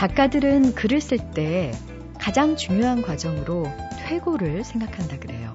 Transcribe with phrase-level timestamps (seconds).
[0.00, 1.72] 작가들은 글을 쓸 때
[2.18, 3.66] 가장 중요한 과정으로
[3.98, 5.52] 퇴고를 생각한다 그래요.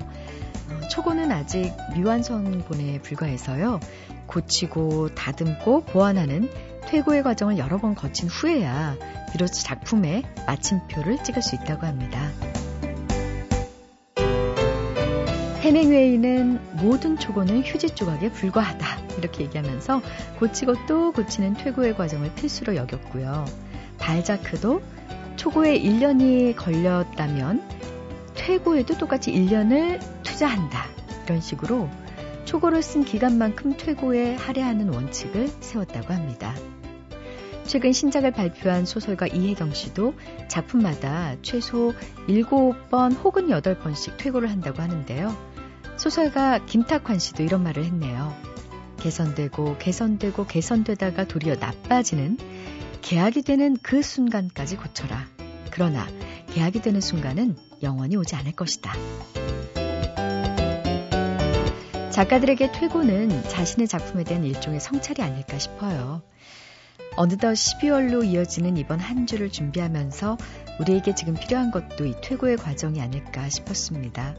[0.70, 3.80] 어, 초고는 아직 미완성본에 불과해서요.
[4.28, 6.48] 고치고 다듬고 보완하는
[6.82, 8.96] 퇴고의 과정을 여러 번 거친 후에야
[9.32, 12.30] 비로소 작품의 마침표를 찍을 수 있다고 합니다.
[15.62, 20.04] 헤밍웨이는 모든 초고는 휴지 조각에 불과하다 이렇게 얘기하면서
[20.38, 23.65] 고치고 또 고치는 퇴고의 과정을 필수로 여겼고요.
[23.98, 24.82] 발자크도
[25.36, 27.62] 초고에 1년이 걸렸다면
[28.36, 30.86] 퇴고에도 똑같이 1년을 투자한다
[31.26, 31.90] 이런 식으로
[32.46, 36.54] 초고를 쓴 기간만큼 퇴고에 할애하는 원칙을 세웠다고 합니다.
[37.66, 40.14] 최근 신작을 발표한 소설가 이혜경 씨도
[40.48, 41.94] 작품마다 최소
[42.28, 45.36] 7번 혹은 8번씩 퇴고를 한다고 하는데요.
[45.98, 48.36] 소설가 김탁환 씨도 이런 말을 했네요.
[48.98, 52.38] 개선되고 개선되고 개선되다가 도리어 나빠지는
[53.06, 55.28] 계약이 되는 그 순간까지 고쳐라.
[55.70, 56.08] 그러나
[56.48, 58.96] 계약이 되는 순간은 영원히 오지 않을 것이다.
[62.10, 66.24] 작가들에게 퇴고는 자신의 작품에 대한 일종의 성찰이 아닐까 싶어요.
[67.16, 70.38] 어느덧 12월로 이어지는 이번 한 주를 준비하면서
[70.80, 74.34] 우리에게 지금 필요한 것도 이 퇴고의 과정이 아닐까 싶었습니다.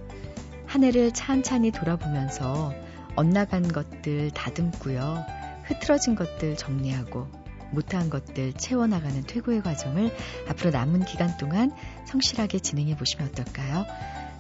[0.67, 2.75] 한 해를 찬찬히 돌아보면서
[3.15, 5.25] 엇나간 것들 다듬고요.
[5.67, 10.15] 흐트러진 것들 정리하고 못한 것들 채워나가는 퇴고의 과정을
[10.49, 11.73] 앞으로 남은 기간 동안
[12.07, 13.85] 성실하게 진행해 보시면 어떨까요?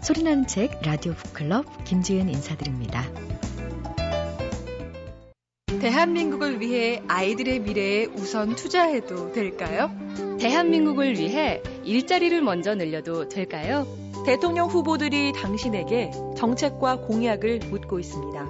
[0.02, 3.04] 소리나는 책 라디오 북클럽 김지은 인사드립니다.
[5.80, 9.90] 대한민국을 위해 아이들의 미래에 우선 투자해도 될까요?
[10.40, 13.86] 대한민국을 위해 일자리를 먼저 늘려도 될까요?
[14.24, 18.44] 대통령 후보들이 당신에게 정책과 공약을 묻고 있습니다.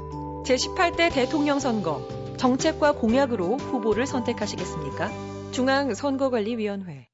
[0.45, 2.01] 제18대 대통령 선거,
[2.37, 5.11] 정책과 공약으로 후보를 선택하시겠습니까?
[5.53, 7.09] 중앙선거관리위원회.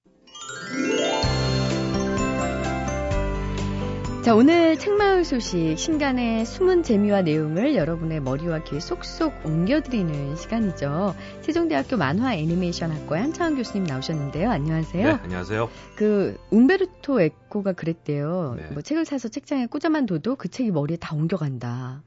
[4.23, 11.17] 자, 오늘 책마을 소식, 신간의 숨은 재미와 내용을 여러분의 머리와 귀에 쏙쏙 옮겨드리는 시간이죠.
[11.41, 14.49] 세종대학교 만화 애니메이션 학과의 한창원 교수님 나오셨는데요.
[14.49, 15.05] 안녕하세요.
[15.05, 15.69] 네, 안녕하세요.
[15.97, 18.55] 그, 움베르토 에코가 그랬대요.
[18.59, 18.69] 네.
[18.73, 22.05] 뭐 책을 사서 책장에 꽂아만 둬도 그 책이 머리에 다 옮겨간다.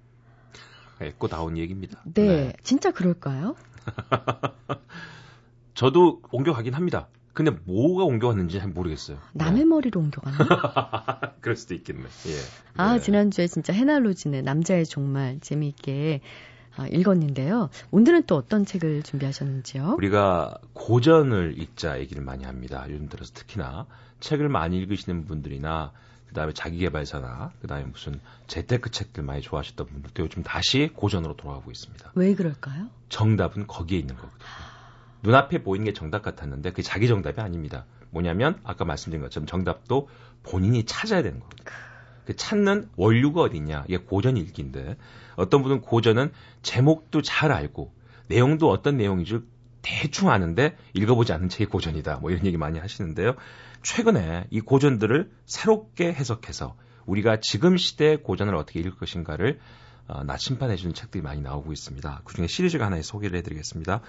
[1.01, 2.01] 에코다운 얘기입니다.
[2.13, 2.53] 네, 네.
[2.63, 3.55] 진짜 그럴까요?
[5.73, 7.07] 저도 옮겨가긴 합니다.
[7.33, 9.17] 근데 뭐가 옮겨왔는지 잘 모르겠어요.
[9.33, 9.65] 남의 네.
[9.65, 11.33] 머리로 옮겨갔나?
[11.41, 12.03] 그럴 수도 있겠네.
[12.03, 12.35] 예.
[12.77, 12.99] 아, 네.
[13.01, 16.21] 지난주에 진짜 해날로지네 남자의 종말 재미있게
[16.77, 17.69] 아, 읽었는데요.
[17.91, 19.95] 오늘은 또 어떤 책을 준비하셨는지요?
[19.97, 22.85] 우리가 고전을 읽자 얘기를 많이 합니다.
[22.89, 23.85] 요즘 들어서 특히나
[24.21, 25.91] 책을 많이 읽으시는 분들이나
[26.35, 32.11] 그다음에 자기개발사나 그다음에 무슨 재테크 책들 많이 좋아하셨던 분들도 요즘 다시 고전으로 돌아가고 있습니다.
[32.13, 32.89] 왜 그럴까요?
[33.07, 34.45] 정답은 거기에 있는 거거든요.
[35.23, 37.85] 눈앞에 보이는 게 정답 같았는데 그게 자기 정답이 아닙니다.
[38.11, 40.09] 뭐냐면 아까 말씀드린 것처럼 정답도
[40.43, 41.65] 본인이 찾아야 되는 거거든요.
[42.25, 43.85] 그 찾는 원류가 어디냐?
[43.87, 44.97] 이게 고전 읽기인데
[45.37, 46.31] 어떤 분은 고전은
[46.61, 47.93] 제목도 잘 알고
[48.27, 49.39] 내용도 어떤 내용인지
[49.81, 52.17] 대충 아는데 읽어보지 않은 책이 고전이다.
[52.17, 53.35] 뭐 이런 얘기 많이 하시는데요.
[53.85, 56.75] 최근에 이 고전들을 새롭게 해석해서
[57.05, 59.59] 우리가 지금 시대의 고전을 어떻게 읽을 것인가를
[60.07, 62.21] 어, 나침반해주는 책들이 많이 나오고 있습니다.
[62.25, 64.01] 그중에 시리즈가 하나의 소개를 해드리겠습니다.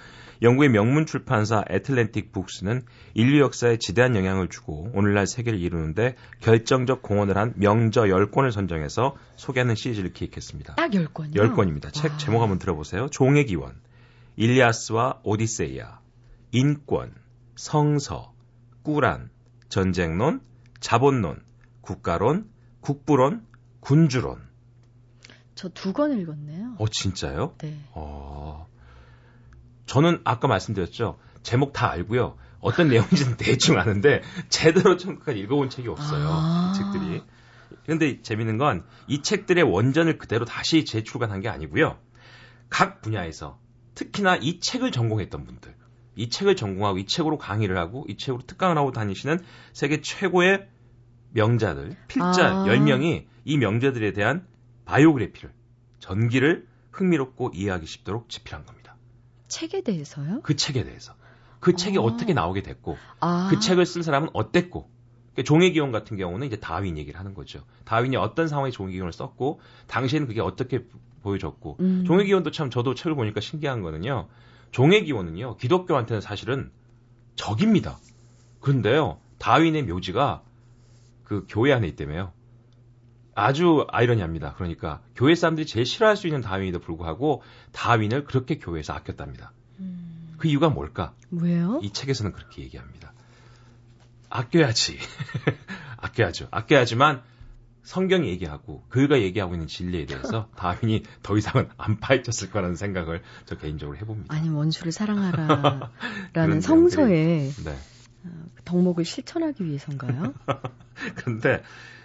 [0.43, 2.85] 영국의 명문 출판사 애틀랜틱 북스는
[3.15, 9.75] 인류 역사에 지대한 영향을 주고 오늘날 세계를 이루는데 결정적 공헌을 한 명저 10권을 선정해서 소개하는
[9.75, 10.75] 시리즈를 기획했습니다.
[10.77, 11.35] 딱 10권이요?
[11.35, 11.93] 10권입니다.
[11.93, 13.09] 책 제목 한번 들어보세요.
[13.09, 13.75] 종의 기원,
[14.37, 16.01] 일리아스와 오디세이아,
[16.53, 17.15] 인권,
[17.57, 18.35] 성서,
[18.83, 19.31] 꾸란,
[19.69, 20.41] 전쟁론,
[20.81, 21.43] 자본론,
[21.81, 22.49] 국가론,
[22.81, 23.47] 국부론,
[23.81, 24.41] 군주론,
[25.55, 26.77] 저 두 권 읽었네요.
[26.79, 27.55] 어, 진짜요?
[27.59, 27.79] 네.
[27.93, 28.67] 어,
[29.87, 31.19] 저는 아까 말씀드렸죠.
[31.43, 32.37] 제목 다 알고요.
[32.61, 36.27] 어떤 내용인지는 대충 아는데 제대로 처음까지 읽어본 책이 없어요.
[36.29, 37.23] 아~ 이 책들이.
[37.85, 41.99] 그런데 재밌는 건 이 책들의 원전을 그대로 다시 재출간한 게 아니고요.
[42.69, 43.59] 각 분야에서
[43.95, 45.75] 특히나 이 책을 전공했던 분들,
[46.17, 49.39] 이 책을 전공하고 이 책으로 강의를 하고 이 책으로 특강을 하고 다니시는
[49.73, 50.67] 세계 최고의
[51.33, 54.47] 명자들, 필자 아~ 10명이 이 명자들에 대한
[54.87, 55.53] 바이오그래피를
[56.01, 58.97] 전기를 흥미롭고 이해하기 쉽도록 집필한 겁니다.
[59.49, 60.41] 책에 대해서요?
[60.43, 61.15] 그 책에 대해서.
[61.61, 61.77] 그 아.
[61.77, 63.49] 책이 어떻게 나오게 됐고 아.
[63.51, 64.89] 그 책을 쓴 사람은 어땠고
[65.35, 67.63] 그러니까 종의 기원 같은 경우는 이제 다윈 얘기를 하는 거죠.
[67.85, 70.85] 다윈이 어떤 상황에 종의 기원을 썼고 당시에는 그게 어떻게
[71.23, 72.05] 보여졌고 음.
[72.07, 74.29] 종의 기원도 참 저도 책을 보니까 신기한 거는요.
[74.73, 75.57] 종의 기원은요.
[75.57, 76.71] 기독교한테는 사실은
[77.35, 77.99] 적입니다.
[78.61, 79.21] 그런데요.
[79.39, 80.43] 다윈의 묘지가
[81.25, 82.33] 그 교회 안에 있다며요.
[83.35, 84.55] 아주 아이러니합니다.
[84.55, 87.43] 그러니까 교회 사람들이 제일 싫어할 수 있는 다윈에도 불구하고
[87.73, 89.53] 다윈을 그렇게 교회에서 아꼈답니다.
[89.79, 90.35] 음...
[90.39, 91.15] 그 이유가 뭘까?
[91.31, 91.79] 왜요?
[91.83, 93.13] 이 책에서는 그렇게 얘기합니다.
[94.31, 94.99] 아껴야지.
[95.99, 96.49] 아껴야죠.
[96.51, 97.23] 아껴야지만
[97.87, 103.57] 성경이 얘기하고 그가 얘기하고 있는 진리에 대해서 다윈이 더 이상은 안 파헤쳤을 거라는 생각을 저
[103.57, 104.35] 개인적으로 해봅니다.
[104.35, 105.91] 아니 원수를 사랑하라라는
[106.61, 107.77] 성서에 네.
[108.25, 108.31] 어,
[108.65, 110.35] 덕목을 실천하기 위해서인가요?
[111.15, 111.63] 그런데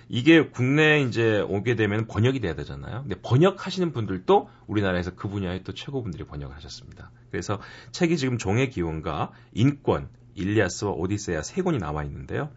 [0.08, 3.02] 이게 국내에 이제 오게 되면 번역이 돼야 되잖아요.
[3.02, 7.10] 근데 번역하시는 분들도 우리나라에서 그 분야의 또 최고분들이 번역을 하셨습니다.
[7.32, 7.60] 그래서
[7.92, 12.52] 책이 지금 종의 기원과 인권, 일리아스와 오디세아 세 권이 나와 있는데요.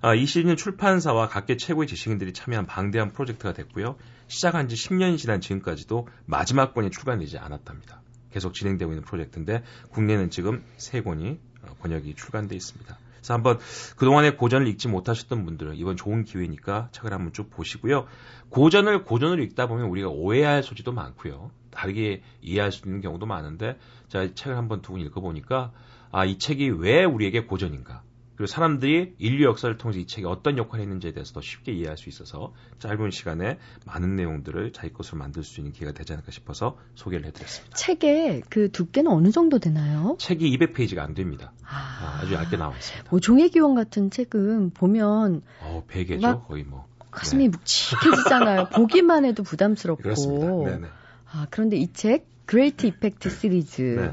[0.00, 3.96] 아, 20년 출판사와 각계 최고의 지식인들이 참여한 방대한 프로젝트가 됐고요.
[4.28, 8.00] 시작한 지 10년이 지난 지금까지도 마지막 권이 출간되지 않았답니다.
[8.30, 12.98] 계속 진행되고 있는 프로젝트인데 국내는 지금 세 권이 어, 번역이 출간돼 있습니다.
[13.16, 13.58] 그래서 한번
[13.96, 18.06] 그동안에 고전을 읽지 못하셨던 분들은 이번 좋은 기회니까 책을 한번 쭉 보시고요.
[18.50, 21.50] 고전을 고전으로 읽다 보면 우리가 오해할 소지도 많고요.
[21.72, 23.76] 다르게 이해할 수 있는 경우도 많은데
[24.08, 25.72] 자, 책을 한번 두분 읽어보니까
[26.12, 28.02] 아, 이 책이 왜 우리에게 고전인가?
[28.38, 32.08] 그리고 사람들이 인류 역사를 통해서 이 책이 어떤 역할을 했는지에 대해서 더 쉽게 이해할 수
[32.08, 37.26] 있어서 짧은 시간에 많은 내용들을 자기 것으로 만들 수 있는 기회가 되지 않을까 싶어서 소개를
[37.26, 37.76] 해드렸습니다.
[37.76, 40.14] 책의 그 두께는 어느 정도 되나요?
[40.20, 41.52] 책이 200페이지가 안 됩니다.
[41.64, 43.10] 아, 주 얇게 나와 있습니다.
[43.10, 46.86] 뭐 종의 기원 같은 책은 보면 어, 베개죠 거의 뭐.
[47.10, 47.50] 가슴이 네.
[47.50, 48.68] 묵직해지잖아요.
[48.72, 50.00] 보기만 해도 부담스럽고.
[50.00, 50.46] 그렇습니다.
[50.46, 50.86] 네네.
[51.32, 54.12] 아, 그런데 이 책 Great Effect 시리즈 네.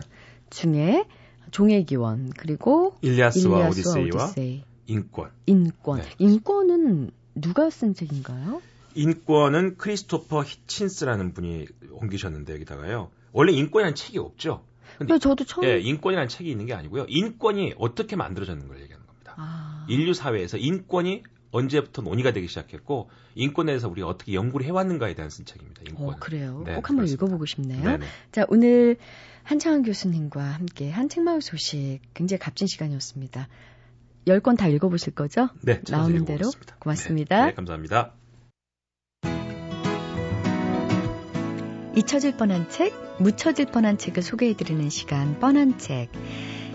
[0.50, 1.06] 중에
[1.56, 4.64] 종의 기원 그리고 일리아스와, 일리아스와 오디세이와 오디세이.
[4.88, 5.32] 인권.
[5.46, 6.02] 인권.
[6.02, 6.10] 네.
[6.18, 8.62] 인권은 누가 쓴 책인가요?
[8.94, 13.10] 인권은 크리스토퍼 히친스라는 분이 옮기셨는데 여기다가요.
[13.32, 14.66] 원래 인권이라는 책이 없죠.
[14.98, 17.06] 근데 저도 처음 예, 인권이라는 책이 있는 게 아니고요.
[17.08, 19.36] 인권이 어떻게 만들어졌는 걸 얘기하는 겁니다.
[19.38, 19.86] 아...
[19.88, 25.46] 인류 사회에서 인권이 언제부터 논의가 되기 시작했고 인권에 대해서 우리가 어떻게 연구를 해왔는가에 대한 쓴
[25.46, 25.84] 책입니다.
[25.88, 26.10] 인권.
[26.10, 26.64] 어, 그래요.
[26.66, 27.26] 네, 꼭 한번 그렇습니다.
[27.26, 27.82] 읽어보고 싶네요.
[27.82, 28.06] 네네.
[28.34, 28.98] 자 오늘
[29.46, 33.48] 한창환 교수님과 함께 한 책마을 소식 굉장히 값진 시간이었습니다.
[34.28, 35.50] 10권 다 읽어보실 거죠?
[35.62, 37.42] 네, 나오는 대로 고맙습니다.
[37.42, 38.14] 네, 네, 감사합니다.
[41.96, 46.10] 잊혀질 뻔한 책, 묻혀질 뻔한 책을 소개해드리는 시간, 뻔한 책.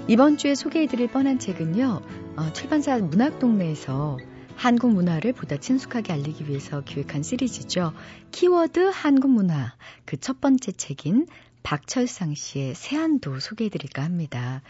[0.06, 2.00] 이번 주에 소개해드릴 뻔한 책은요,
[2.36, 4.16] 어, 출판사 문학동네에서
[4.54, 7.92] 한국 문화를 보다 친숙하게 알리기 위해서 기획한 시리즈죠.
[8.30, 9.74] 키워드 한국 문화.
[10.04, 11.26] 그 첫 번째 책인
[11.62, 14.62] 박철상 씨의 세안도 소개해드릴까 합니다.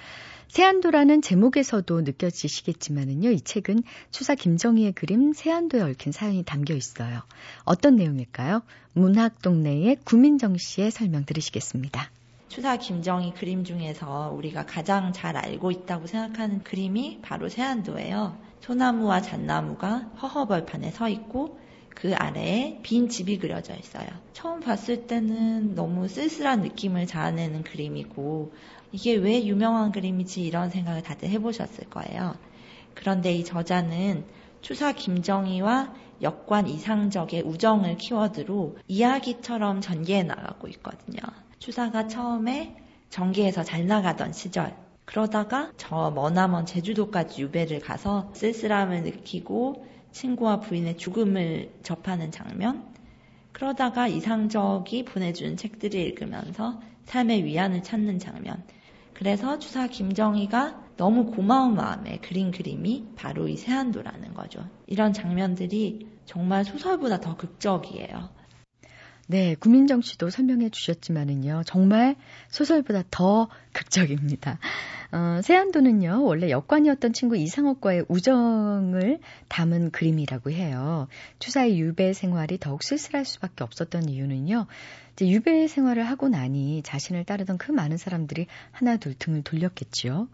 [0.49, 7.23] 세안도라는 제목에서도 느껴지시겠지만은요, 이 책은 추사 김정희의 그림 세안도에 얽힌 사연이 담겨 있어요.
[7.65, 8.63] 어떤 내용일까요?
[8.95, 12.11] 문학동네의 구민정 씨의 설명 들으시겠습니다.
[12.49, 18.37] 추사 김정희 그림 중에서 우리가 가장 잘 알고 있다고 생각하는 그림이 바로 세안도예요.
[18.61, 21.61] 소나무와 잣나무가 허허벌판에 서 있고
[21.95, 24.07] 그 아래에 빈 집이 그려져 있어요.
[24.33, 28.53] 처음 봤을 때는 너무 쓸쓸한 느낌을 자아내는 그림이고
[28.93, 32.35] 이게 왜 유명한 그림이지 이런 생각을 다들 해보셨을 거예요.
[32.95, 34.25] 그런데 이 저자는
[34.63, 41.21] 추사 김정희와 역관 이상적의 우정을 키워드로 이야기처럼 전개해 나가고 있거든요.
[41.59, 42.77] 추사가 처음에
[43.09, 51.73] 전기에서 잘 나가던 시절, 그러다가 저 머나먼 제주도까지 유배를 가서 쓸쓸함을 느끼고 친구와 부인의 죽음을
[51.83, 52.85] 접하는 장면,
[53.53, 58.63] 그러다가 이상적이 보내준 책들을 읽으면서 삶의 위안을 찾는 장면,
[59.15, 64.67] 그래서 추사 김정희가 너무 고마운 마음에 그린 그림이 바로 이 세안도라는 거죠.
[64.87, 68.40] 이런 장면들이 정말 소설보다 더 극적이에요.
[69.31, 72.17] 네, 구민정 씨도 설명해 주셨지만은요, 정말
[72.49, 74.59] 소설보다 더 극적입니다.
[75.13, 81.07] 어, 세안도는요, 원래 역관이었던 친구 이상옥과의 우정을 담은 그림이라고 해요.
[81.39, 84.67] 추사의 유배 생활이 더욱 쓸쓸할 수밖에 없었던 이유는요,
[85.13, 90.27] 이제 유배 생활을 하고 나니 자신을 따르던 그 많은 사람들이 하나 둘 등을 돌렸겠지요.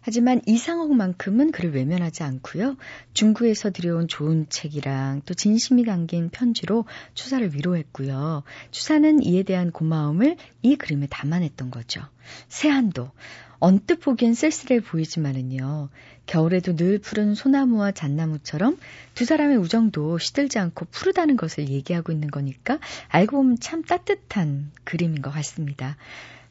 [0.00, 2.76] 하지만 이상옥만큼은 그를 외면하지 않고요.
[3.12, 8.42] 중구에서 들여온 좋은 책이랑 또 진심이 담긴 편지로 추사를 위로했고요.
[8.70, 12.02] 추사는 이에 대한 고마움을 이 그림에 담아냈던 거죠.
[12.48, 13.10] 세안도
[13.58, 15.90] 언뜻 보기엔 쓸쓸해 보이지만은요.
[16.24, 18.78] 겨울에도 늘 푸른 소나무와 잣나무처럼
[19.14, 22.78] 두 사람의 우정도 시들지 않고 푸르다는 것을 얘기하고 있는 거니까
[23.08, 25.96] 알고 보면 참 따뜻한 그림인 것 같습니다.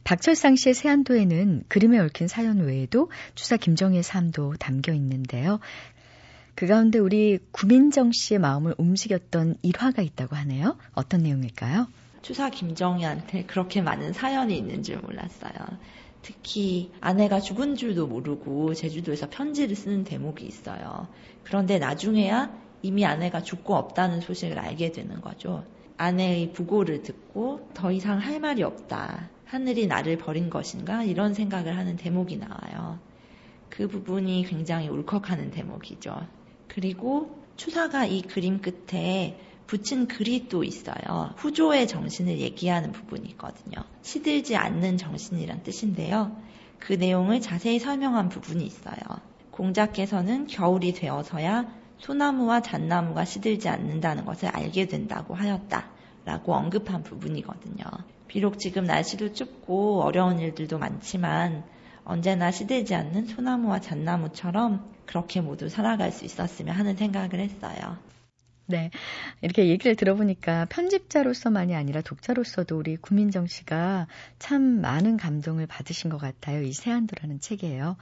[0.04, 5.60] 박철상 씨의 세안도에는 그림에 얽힌 사연 외에도 추사 김정희의 삶도 담겨 있는데요.
[6.54, 10.76] 그 가운데 우리 구민정 씨의 마음을 움직였던 일화가 있다고 하네요.
[10.94, 11.86] 어떤 내용일까요?
[12.22, 15.52] 추사 김정희한테 그렇게 많은 사연이 있는 줄 몰랐어요.
[16.22, 21.08] 특히 아내가 죽은 줄도 모르고 제주도에서 편지를 쓰는 대목이 있어요.
[21.44, 22.52] 그런데 나중에야
[22.82, 25.64] 이미 아내가 죽고 없다는 소식을 알게 되는 거죠.
[26.00, 29.28] 아내의 부고를 듣고 더 이상 할 말이 없다.
[29.44, 31.04] 하늘이 나를 버린 것인가?
[31.04, 32.98] 이런 생각을 하는 대목이 나와요.
[33.68, 36.26] 그 부분이 굉장히 울컥하는 대목이죠.
[36.68, 41.34] 그리고 추사가 이 그림 끝에 붙인 글이 또 있어요.
[41.36, 43.84] 후조의 정신을 얘기하는 부분이 있거든요.
[44.00, 46.34] 시들지 않는 정신이란 뜻인데요.
[46.78, 48.96] 그 내용을 자세히 설명한 부분이 있어요.
[49.50, 55.90] 공자께서는 겨울이 되어서야 소나무와 잣나무가 시들지 않는다는 것을 알게 된다고 하였다.
[56.24, 57.84] 라고 언급한 부분이거든요.
[58.28, 61.64] 비록 지금 날씨도 춥고 어려운 일들도 많지만
[62.04, 67.98] 언제나 시들지 않는 소나무와 잣나무처럼 그렇게 모두 살아갈 수 있었으면 하는 생각을 했어요.
[68.66, 68.90] 네.
[69.40, 74.06] 이렇게 얘기를 들어보니까 편집자로서만이 아니라 독자로서도 우리 구민정 씨가
[74.38, 76.62] 참 많은 감동을 받으신 것 같아요.
[76.62, 77.96] 이 세안도라는 책이에요.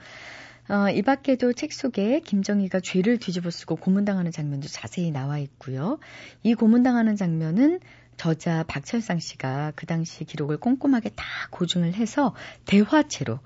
[0.69, 5.97] 어, 이 밖에도 책 속에 김정희가 죄를 뒤집어 쓰고 고문당하는 장면도 자세히 나와 있고요.
[6.43, 7.79] 이 고문당하는 장면은
[8.17, 12.35] 저자 박철상 씨가 그 당시 기록을 꼼꼼하게 다 고증을 해서
[12.65, 13.39] 대화체로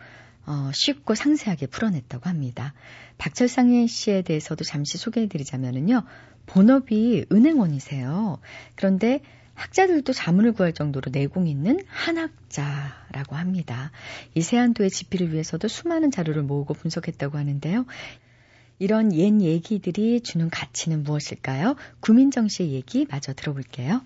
[0.46, 2.74] 어, 쉽고 상세하게 풀어냈다고 합니다.
[3.18, 6.04] 박철상 씨에 대해서도 잠시 소개해드리자면요.
[6.46, 8.40] 본업이 은행원이세요.
[8.76, 9.22] 그런데
[9.54, 13.92] 학자들도 자문을 구할 정도로 내공 있는 한학자라고 합니다.
[14.34, 17.86] 이 세안도의 집필을 위해서도 수많은 자료를 모으고 분석했다고 하는데요.
[18.80, 21.76] 이런 옛 얘기들이 주는 가치는 무엇일까요?
[22.00, 24.02] 구민정 씨의 얘기 마저 들어볼게요.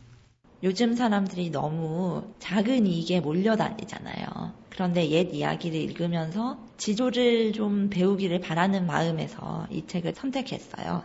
[0.64, 4.54] 요즘 사람들이 너무 작은 이익에 몰려다니잖아요.
[4.70, 11.04] 그런데 옛 이야기를 읽으면서 지조를 좀 배우기를 바라는 마음에서 이 책을 선택했어요.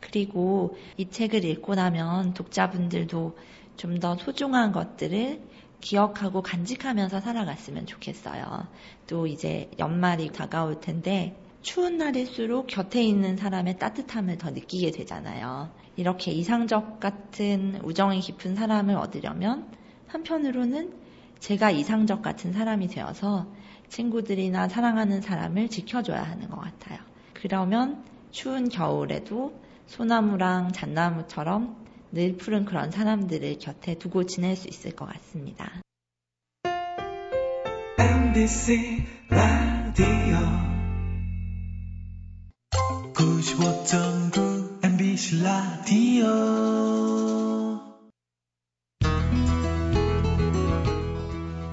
[0.00, 3.36] 그리고 이 책을 읽고 나면 독자분들도
[3.76, 5.40] 좀 더 소중한 것들을
[5.80, 8.66] 기억하고 간직하면서 살아갔으면 좋겠어요.
[9.06, 15.70] 또 이제 연말이 다가올 텐데 추운 날일수록 곁에 있는 사람의 따뜻함을 더 느끼게 되잖아요.
[15.96, 19.68] 이렇게 이상적 같은 우정이 깊은 사람을 얻으려면
[20.08, 20.94] 한편으로는
[21.40, 23.46] 제가 이상적 같은 사람이 되어서
[23.88, 26.98] 친구들이나 사랑하는 사람을 지켜줘야 하는 것 같아요.
[27.34, 29.52] 그러면 추운 겨울에도
[29.86, 31.81] 소나무랑 잣나무처럼
[32.12, 35.82] 늘 푸른 그런 사람들을 곁에 두고 지낼 수 있을 것 같습니다.
[37.98, 40.36] MBC 라디오
[43.14, 47.31] 95.9 MBC 라디오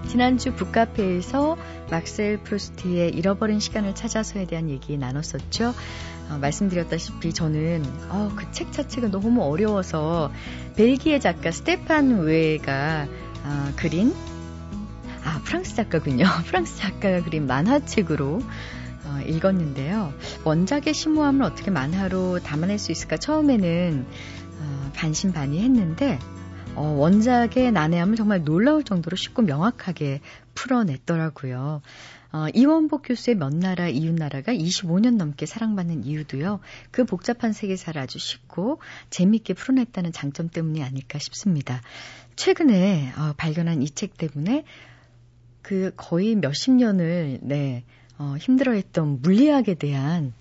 [0.10, 1.56] 지난주 북카페에서
[1.92, 5.75] 마르셀 프루스트의 잃어버린 시간을 찾아서에 대한 얘기 나눴었죠.
[6.32, 10.32] 어, 말씀드렸다시피 저는 어, 그 책 자체가 너무 어려워서
[10.75, 13.08] 벨기에 작가 스테판 외에가
[13.44, 14.12] 어, 그린
[15.24, 16.25] 아 프랑스 작가군요.
[16.48, 18.42] 프랑스 작가가 그린 만화책으로
[19.06, 20.12] 어, 읽었는데요.
[20.44, 24.08] 원작의 심오함을 어떻게 만화로 담아낼 수 있을까 처음에는
[24.60, 26.18] 어, 반신반의했는데
[26.80, 30.22] 어, 원작의 난해함을 정말 놀라울 정도로 쉽고 명확하게
[30.56, 31.82] 풀어냈더라고요.
[32.32, 36.62] 어, 이원복 교수의 먼 나라 이웃 나라가 25년 넘게 사랑받는 이유도요.
[36.92, 41.82] 그 복잡한 세계사를 아주 쉽고 재미있게 풀어냈다는 장점 때문이 아닐까 싶습니다.
[42.38, 44.64] 최근에 어, 발견한 이 책 때문에
[45.62, 47.84] 그 거의 몇십 년을 네,
[48.18, 50.32] 어, 힘들어했던 물리학에 대한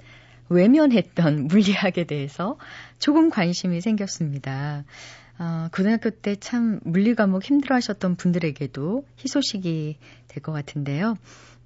[0.51, 2.59] 외면했던 물리학에 대해서
[3.01, 4.85] 조금 관심이 생겼습니다.
[5.39, 11.17] 어, 고등학교 때 참 물리 과목 힘들어 하셨던 분들에게도 희소식이 될 것 같은데요.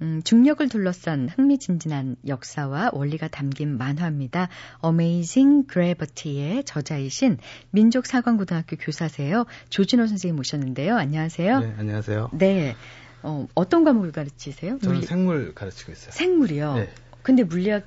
[0.00, 4.49] 음, 중력을 둘러싼 흥미진진한 역사와 원리가 담긴 만화입니다.
[4.85, 7.38] Amazing Gravity의 저자이신
[7.71, 9.45] 민족사관고등학교 교사세요.
[9.69, 10.97] 조진호 선생님 모셨는데요.
[10.97, 11.61] 안녕하세요.
[11.61, 12.31] 네, 안녕하세요.
[12.33, 12.75] 네.
[13.23, 14.79] 어, 어떤 과목을 가르치세요?
[14.81, 15.07] 저는 물리...
[15.07, 16.11] 생물 가르치고 있어요.
[16.12, 16.75] 생물이요?
[16.75, 16.91] 네.
[17.23, 17.85] 근데 물리학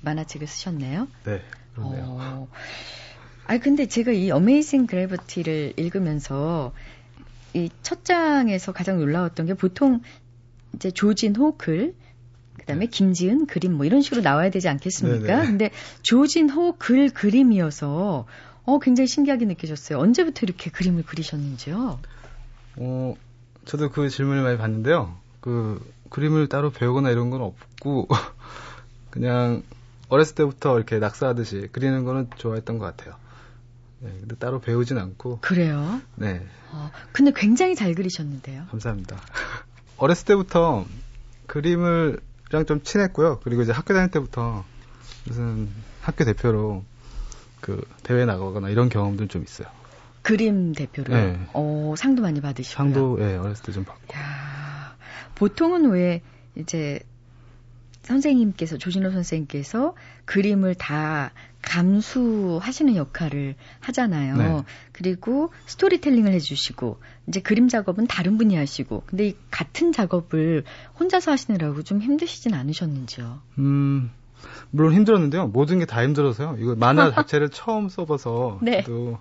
[0.00, 1.08] 만화책을 쓰셨네요?
[1.24, 1.42] 네,
[1.74, 2.04] 그렇네요.
[2.08, 2.48] 어...
[3.46, 6.72] 아니, 근데 제가 이 어메이징 그래비티를 읽으면서
[7.54, 10.00] 이 첫 장에서 가장 놀라웠던 게 보통
[10.74, 11.94] 이제 조진호 글,
[12.58, 12.90] 그다음에 네.
[12.90, 15.26] 김지은 그림 뭐 이런 식으로 나와야 되지 않겠습니까?
[15.26, 15.40] 네네.
[15.40, 15.46] 네.
[15.46, 15.70] 근데
[16.02, 18.26] 조진 호 글 그림이어서
[18.64, 19.98] 어 굉장히 신기하게 느껴졌어요.
[19.98, 21.98] 언제부터 이렇게 그림을 그리셨는지요?
[22.76, 23.14] 어
[23.66, 25.14] 저도 그 질문을 많이 받는데요.
[25.40, 28.08] 그 그림을 따로 배우거나 이런 건 없고
[29.10, 29.62] 그냥
[30.08, 33.14] 어렸을 때부터 이렇게 낙서하듯이 그리는 거는 좋아했던 것 같아요.
[34.02, 35.38] 네, 근데 따로 배우진 않고.
[35.40, 36.00] 그래요?
[36.16, 36.44] 네.
[36.72, 38.64] 어, 근데 굉장히 잘 그리셨는데요.
[38.70, 39.16] 감사합니다.
[39.96, 40.84] 어렸을 때부터
[41.46, 43.40] 그림을랑 좀 친했고요.
[43.44, 44.64] 그리고 이제 학교 다닐 때부터
[45.26, 45.68] 무슨
[46.00, 46.84] 학교 대표로
[47.60, 49.68] 그 대회 나가거나 이런 경험들 좀 있어요.
[50.22, 51.38] 그림 대표로 네.
[51.52, 52.76] 어, 상도 많이 받으시고요.
[52.76, 54.14] 상도 예, 어렸을 때 좀 받고.
[54.16, 54.96] 야,
[55.36, 56.22] 보통은 왜
[56.56, 57.00] 이제
[58.02, 59.94] 선생님께서 조진호 선생님께서
[60.24, 61.32] 그림을 다
[61.62, 64.36] 감수하시는 역할을 하잖아요.
[64.36, 64.62] 네.
[64.92, 70.64] 그리고 스토리텔링을 해주시고 이제 그림 작업은 다른 분이 하시고 근데 이 같은 작업을
[70.98, 73.40] 혼자서 하시느라고 좀 힘드시진 않으셨는지요?
[73.58, 74.10] 음,
[74.70, 75.46] 물론 힘들었는데요.
[75.48, 76.56] 모든 게 다 힘들어서요.
[76.58, 78.82] 이거 만화 자체를 처음 써봐서 네.
[78.84, 79.18] 또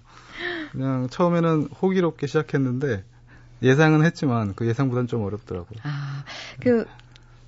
[0.71, 3.03] 그냥 처음에는 호기롭게 시작했는데
[3.61, 5.79] 예상은 했지만 그 예상보다는 좀 어렵더라고요.
[5.83, 6.23] 아,
[6.59, 6.87] 그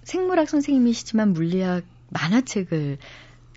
[0.04, 2.98] 생물학 선생님이시지만 물리학 만화책을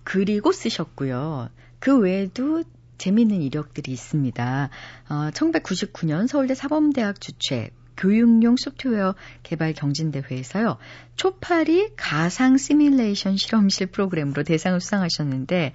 [0.05, 1.51] 그리고 쓰셨고요.
[1.79, 2.63] 그 외에도
[2.99, 4.71] 재미있는 이력들이 있습니다.
[5.09, 10.77] 어, 1999년 서울대 사범대학 주최 교육용 소프트웨어 개발 경진대회에서요.
[11.17, 15.73] 초파리 가상 시뮬레이션 실험실 프로그램으로 대상을 수상하셨는데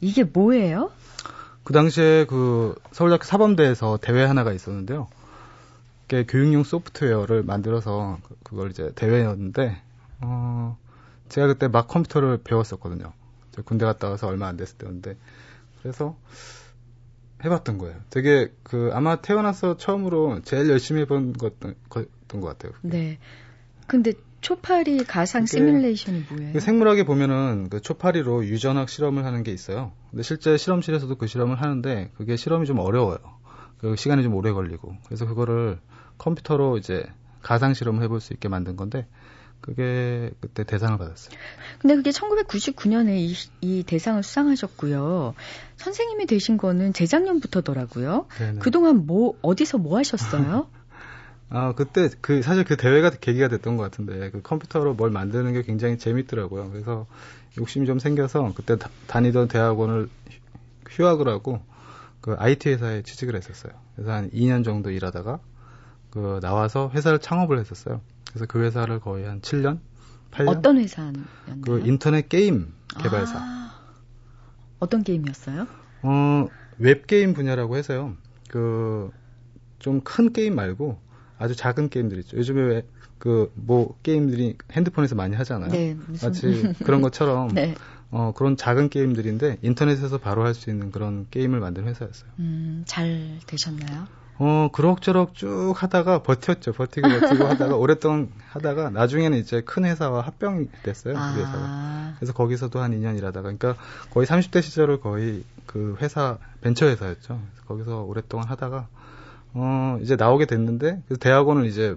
[0.00, 0.90] 이게 뭐예요?
[1.64, 5.08] 그 당시에 그 서울대학교 사범대에서 대회 하나가 있었는데요.
[6.08, 9.76] 그게 교육용 소프트웨어를 만들어서 그- 그걸 이제 대회였는데
[10.22, 10.78] 어
[11.28, 13.12] 제가 그때 막 컴퓨터를 배웠었거든요.
[13.64, 15.16] 군대 갔다 와서 얼마 안 됐을 때였는데
[15.82, 16.16] 그래서
[17.44, 17.96] 해봤던 거예요.
[18.10, 21.74] 되게 그 아마 태어나서 처음으로 제일 열심히 해본 것던
[22.40, 22.72] 것 같아요.
[22.82, 23.18] 네.
[23.86, 26.52] 근데 초파리 가상 그게- 시뮬레이션이 뭐예요?
[26.54, 29.92] 그 생물학에 보면은 그 초파리로 유전학 실험을 하는 게 있어요.
[30.10, 33.18] 근데 실제 실험실에서도 그 실험을 하는데 그게 실험이 좀 어려워요.
[33.78, 34.94] 그 시간이 좀 오래 걸리고.
[35.06, 35.78] 그래서 그거를
[36.18, 37.06] 컴퓨터로 이제
[37.42, 39.06] 가상 실험을 해볼 수 있게 만든 건데
[39.60, 41.36] 그게 그때 대상을 받았어요.
[41.78, 45.34] 근데 그게 1999년에 이, 이 대상을 수상하셨고요.
[45.76, 48.26] 선생님이 되신 거는 재작년부터더라고요.
[48.38, 48.58] 네네.
[48.60, 50.68] 그동안 뭐 어디서 뭐 하셨어요?
[51.50, 55.62] 아 그때 그 사실 그 대회가 계기가 됐던 것 같은데 그 컴퓨터로 뭘 만드는 게
[55.62, 56.70] 굉장히 재밌더라고요.
[56.70, 57.06] 그래서
[57.58, 60.08] 욕심이 좀 생겨서 그때 다, 다니던 대학원을
[60.90, 61.60] 휴- 휴학을 하고
[62.20, 63.72] 그 IT 회사에 취직을 했었어요.
[63.94, 65.40] 그래서 한 2년 정도 일하다가
[66.10, 68.00] 그 나와서 회사를 창업을 했었어요.
[68.30, 69.78] 그래서 그 회사를 거의 한 7년,
[70.32, 71.24] 8년 어떤 회사였나요?
[71.62, 72.72] 그 인터넷 게임
[73.02, 73.38] 개발사.
[73.40, 73.80] 아,
[74.78, 75.66] 어떤 게임이었어요?
[76.02, 76.48] 어,
[76.78, 78.14] 웹 게임 분야라고 해서요.
[78.48, 79.10] 그,
[79.78, 80.98] 좀 큰 게임 말고
[81.38, 82.36] 아주 작은 게임들 있죠.
[82.36, 82.86] 요즘에 왜,
[83.18, 85.70] 그, 뭐, 게임들이 핸드폰에서 많이 하잖아요.
[85.70, 87.74] 네, 무슨 마치 그런 것처럼, 네.
[88.10, 92.30] 어, 그런 작은 게임들인데 인터넷에서 바로 할 수 있는 그런 게임을 만든 회사였어요.
[92.38, 94.06] 음, 잘 되셨나요?
[94.40, 96.72] 어, 그럭저럭 쭉 하다가 버텼죠.
[96.72, 101.14] 버티고 버티고 하다가 오랫동안 하다가 나중에는 이제 큰 회사와 합병이 됐어요.
[101.14, 101.58] 그 회사가.
[101.58, 103.74] 아, 그래서 거기서도 한 2년 일하다가, 그러니까
[104.10, 107.40] 거의 30대 시절을 거의 그 회사, 벤처 회사였죠.
[107.66, 108.86] 거기서 오랫동안 하다가,
[109.54, 111.96] 어, 이제 나오게 됐는데, 그래서 대학원을 이제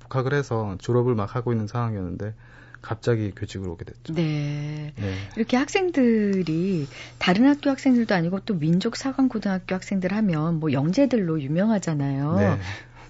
[0.00, 2.34] 복학을 해서 졸업을 막 하고 있는 상황이었는데,
[2.82, 4.12] 갑자기 교직으로 오게 됐죠.
[4.14, 4.92] 네.
[4.96, 5.14] 네.
[5.36, 12.34] 이렇게 학생들이 다른 학교 학생들도 아니고 또 민족 사관 고등학교 학생들 하면 뭐 영재들로 유명하잖아요.
[12.36, 12.58] 네.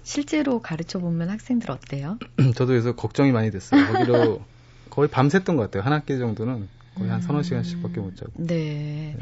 [0.03, 2.19] 실제로 가르쳐 보면 학생들 어때요?
[2.55, 3.85] 저도 그래서 걱정이 많이 됐어요.
[3.87, 4.41] 거기로
[4.89, 5.83] 거의 밤샜던 것 같아요.
[5.83, 8.31] 한 학기 정도는 거의 한 서너 시간씩밖에 못 자고.
[8.35, 9.17] 네.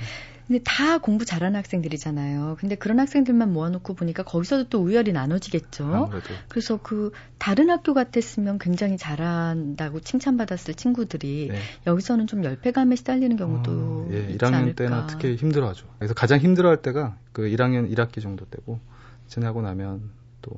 [0.52, 2.58] 근데 다 공부 잘하는 학생들이잖아요.
[2.60, 5.86] 근데 그런 학생들만 모아놓고 보니까 거기서도 또 우열이 나눠지겠죠.
[5.86, 6.34] 아무래도.
[6.50, 11.60] 그래서 그 다른 학교 같았으면 굉장히 잘한다고 칭찬받았을 친구들이 네.
[11.88, 14.76] 여기서는 좀 열패감에 시달리는 경우도 어, 예, 있지 1학년 않을까.
[14.76, 15.88] 때는 특히 힘들어하죠.
[16.00, 18.82] 그래서 가장 힘들어할 때가 그 1학년 1학기 정도 때고
[19.28, 20.12] 지나고 나면
[20.42, 20.52] 또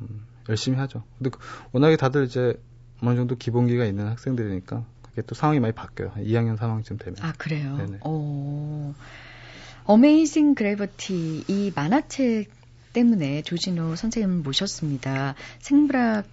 [0.00, 1.04] 음, 열심히 하죠.
[1.18, 1.38] 근데 그
[1.70, 2.60] 워낙에 다들 이제
[3.00, 4.84] 어느 정도 기본기가 있는 학생들이니까
[5.16, 6.10] 그게 또 상황이 많이 바뀌어요.
[6.14, 7.16] 한 2학년 3학년쯤 되면.
[7.22, 7.76] 아, 그래요?
[7.78, 8.00] 네네.
[8.04, 8.94] 오.
[9.84, 12.50] 어메이징 그래버티 이 만화책
[12.92, 15.34] 때문에 조진호 선생님을 모셨습니다.
[15.60, 16.26] 생물학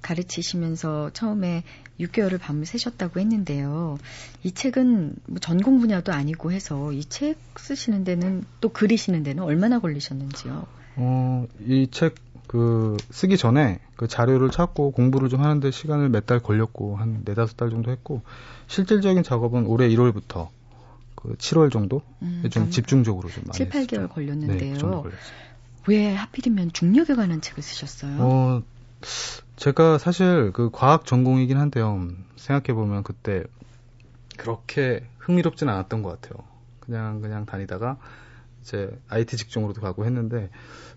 [0.00, 1.64] 가르치시면서 처음에
[2.00, 3.98] 6개월을 밤을 새셨다고 했는데요.
[4.42, 9.80] 이 책은 뭐 전공 분야도 아니고 해서 이 책 쓰시는 데는 또 그리시는 데는 얼마나
[9.80, 10.66] 걸리셨는지요?
[10.96, 12.14] 어, 이 책
[12.50, 17.56] 그 쓰기 전에 그 자료를 찾고 공부를 좀 하는데 시간을 몇 달 걸렸고 한 네다섯
[17.56, 18.22] 달 정도 했고
[18.66, 20.48] 실질적인 작업은 올해 1월부터
[21.14, 23.96] 그 7월 정도 음, 좀좀 집중적으로 좀 많이 7, 했었죠.
[23.96, 24.74] 8개월 걸렸는데요.
[24.74, 25.12] 네, 그.
[25.86, 28.16] 왜 하필이면 중력에 관한 책을 쓰셨어요?
[28.18, 28.62] 어,
[29.54, 32.08] 제가 사실 그 과학 전공이긴 한데요.
[32.34, 33.44] 생각해 보면 그때
[34.36, 36.42] 그렇게 흥미롭진 않았던 것 같아요.
[36.80, 37.96] 그냥 그냥 다니다가
[38.62, 40.50] 이제 IT 직종으로도 가고 했는데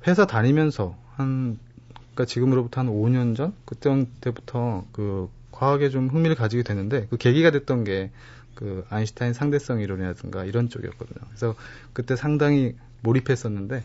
[0.07, 1.57] 회사 다니면서 한
[1.95, 7.51] 그러니까 지금으로부터 한 5년 전 그때 때부터 그 과학에 좀 흥미를 가지게 되는데 그 계기가
[7.51, 8.11] 됐던 게
[8.55, 11.19] 그 아인슈타인 상대성 이론이라든가 이런 쪽이었거든요.
[11.27, 11.55] 그래서
[11.93, 13.83] 그때 상당히 몰입했었는데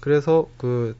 [0.00, 0.96] 그래서 그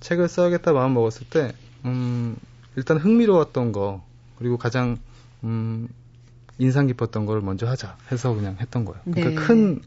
[0.00, 2.36] 책을 써야겠다 마음 먹었을 때, 음,
[2.76, 4.04] 일단 흥미로웠던 거,
[4.38, 4.98] 그리고 가장,
[5.42, 5.88] 음,
[6.58, 9.00] 인상 깊었던 걸 먼저 하자 해서 그냥 했던 거예요.
[9.04, 9.34] 그러니까 네.
[9.34, 9.82] 큰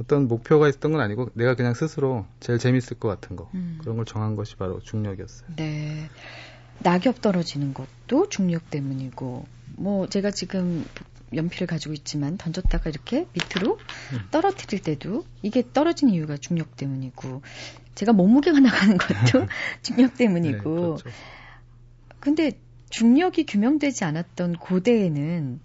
[0.00, 3.78] 어떤 목표가 있었던 건 아니고 내가 그냥 스스로 제일 재밌을 것 같은 거, 음.
[3.80, 5.50] 그런 걸 정한 것이 바로 중력이었어요.
[5.56, 6.08] 네.
[6.80, 10.84] 낙엽 떨어지는 것도 중력 때문이고, 뭐, 제가 지금
[11.34, 13.78] 연필을 가지고 있지만 던졌다가 이렇게 밑으로
[14.12, 14.18] 음.
[14.30, 17.42] 떨어뜨릴 때도 이게 떨어진 이유가 중력 때문이고
[17.94, 19.46] 제가 몸무게가 나가는 것도
[19.82, 21.08] 중력 네, 때문이고 그렇죠.
[22.20, 22.52] 근데
[22.90, 25.60] 중력이 규명되지 않았던 고대에는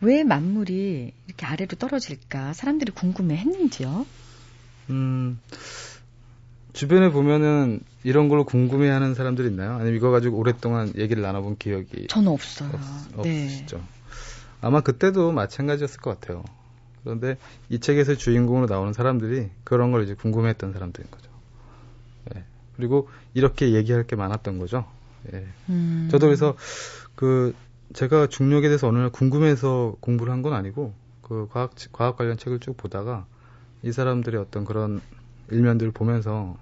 [0.00, 4.06] 왜 만물이 이렇게 아래로 떨어질까 사람들이 궁금해 했는지요.
[4.90, 5.40] 음,
[6.72, 9.74] 주변에 보면은 이런 걸로 궁금해하는 사람들이 있나요?
[9.74, 12.70] 아니면 이거 가지고 오랫동안 얘기를 나눠본 기억이 저는 없어요.
[13.16, 13.44] 없, 네.
[13.44, 13.82] 없으시죠?
[14.60, 16.44] 아마 그때도 마찬가지였을 것 같아요.
[17.02, 17.36] 그런데
[17.68, 21.30] 이 책에서 주인공으로 나오는 사람들이 그런 걸 이제 궁금해했던 사람들인 거죠.
[22.36, 22.44] 예.
[22.76, 24.84] 그리고 이렇게 얘기할 게 많았던 거죠.
[25.32, 25.46] 예.
[25.68, 26.08] 음.
[26.10, 26.56] 저도 그래서
[27.14, 27.54] 그
[27.94, 32.60] 제가 중력에 대해서 어느 날 궁금해서 공부를 한 건 아니고 그 과학 과학 관련 책을
[32.60, 33.26] 쭉 보다가
[33.82, 35.00] 이 사람들의 어떤 그런
[35.50, 36.56] 일면들을 보면서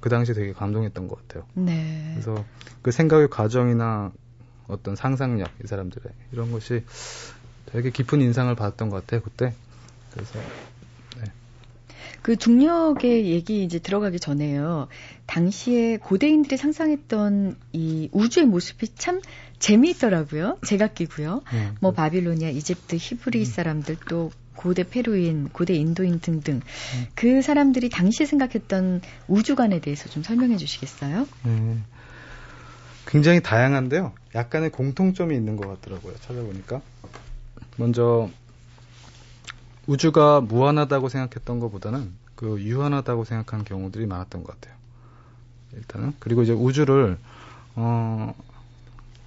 [0.00, 1.44] 그 당시 되게 감동했던 것 같아요.
[1.54, 2.10] 네.
[2.14, 2.44] 그래서
[2.82, 4.12] 그 생각의 과정이나
[4.68, 6.82] 어떤 상상력 이 사람들의 이런 것이
[7.66, 9.54] 되게 깊은 인상을 받았던 것 같아요 그때.
[10.12, 10.38] 그래서
[12.22, 14.88] 그 중력의 얘기 이제 들어가기 전에요.
[15.26, 19.20] 당시에 고대인들이 상상했던 이 우주의 모습이 참
[19.58, 20.58] 재미있더라고요.
[20.66, 21.42] 제각기고요.
[21.52, 26.60] 네, 뭐 바빌로니아, 이집트, 히브리 사람들 또 고대 페루인, 고대 인도인 등등
[27.14, 31.26] 그 사람들이 당시에 생각했던 우주관에 대해서 좀 설명해 주시겠어요?
[31.44, 31.78] 네.
[33.06, 34.12] 굉장히 다양한데요.
[34.34, 36.14] 약간의 공통점이 있는 것 같더라고요.
[36.16, 36.80] 찾아보니까.
[37.76, 38.28] 먼저
[39.86, 44.76] 우주가 무한하다고 생각했던 것보다는 그 유한하다고 생각한 경우들이 많았던 것 같아요.
[45.74, 47.18] 일단은 그리고 이제 우주를
[47.76, 48.34] 어,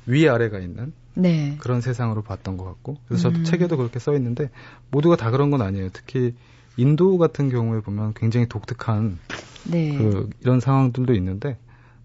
[0.09, 1.55] 위 아래가 있는 네.
[1.59, 3.43] 그런 세상으로 봤던 것 같고 그래서 저도 음.
[3.43, 4.49] 책에도 그렇게 써 있는데
[4.91, 5.89] 모두가 다 그런 건 아니에요.
[5.93, 6.35] 특히
[6.77, 9.19] 인도 같은 경우에 보면 굉장히 독특한
[9.65, 9.97] 네.
[9.97, 11.57] 그 이런 상황들도 있는데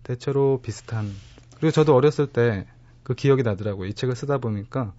[0.03, 1.11] 대체로 비슷한
[1.59, 2.67] 그리고 저도 어렸을 때
[3.05, 3.87] 그 기억이 나더라고요.
[3.87, 4.93] 이 책을 쓰다 보니까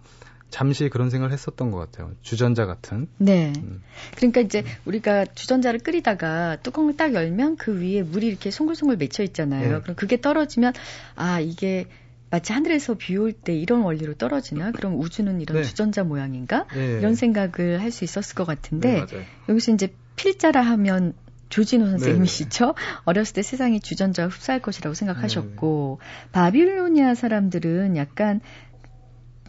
[0.49, 2.11] 잠시 그런 생각을 했었던 것 같아요.
[2.21, 3.07] 주전자 같은.
[3.17, 3.51] 네.
[3.57, 3.81] 음.
[4.15, 9.73] 그러니까 이제 우리가 주전자를 끓이다가 뚜껑을 딱 열면 그 위에 물이 이렇게 송글송글 맺혀 있잖아요.
[9.73, 9.81] 네.
[9.81, 10.73] 그럼 그게 떨어지면
[11.15, 11.87] 아 이게
[12.29, 14.71] 마치 하늘에서 비 올 때 이런 원리로 떨어지나?
[14.71, 15.63] 그럼 우주는 이런 네.
[15.63, 16.65] 주전자 모양인가?
[16.75, 16.97] 예.
[16.99, 19.25] 이런 생각을 할 수 있었을 것 같은데 네.
[19.47, 21.13] 여기서 이제 필자라 하면
[21.49, 22.73] 조진호 네, 선생님이시죠?
[23.05, 28.41] 어렸을 때 세상이 주전자가 흡사할 것이라고 생각하셨고 네, 바빌로니아 사람들은 약간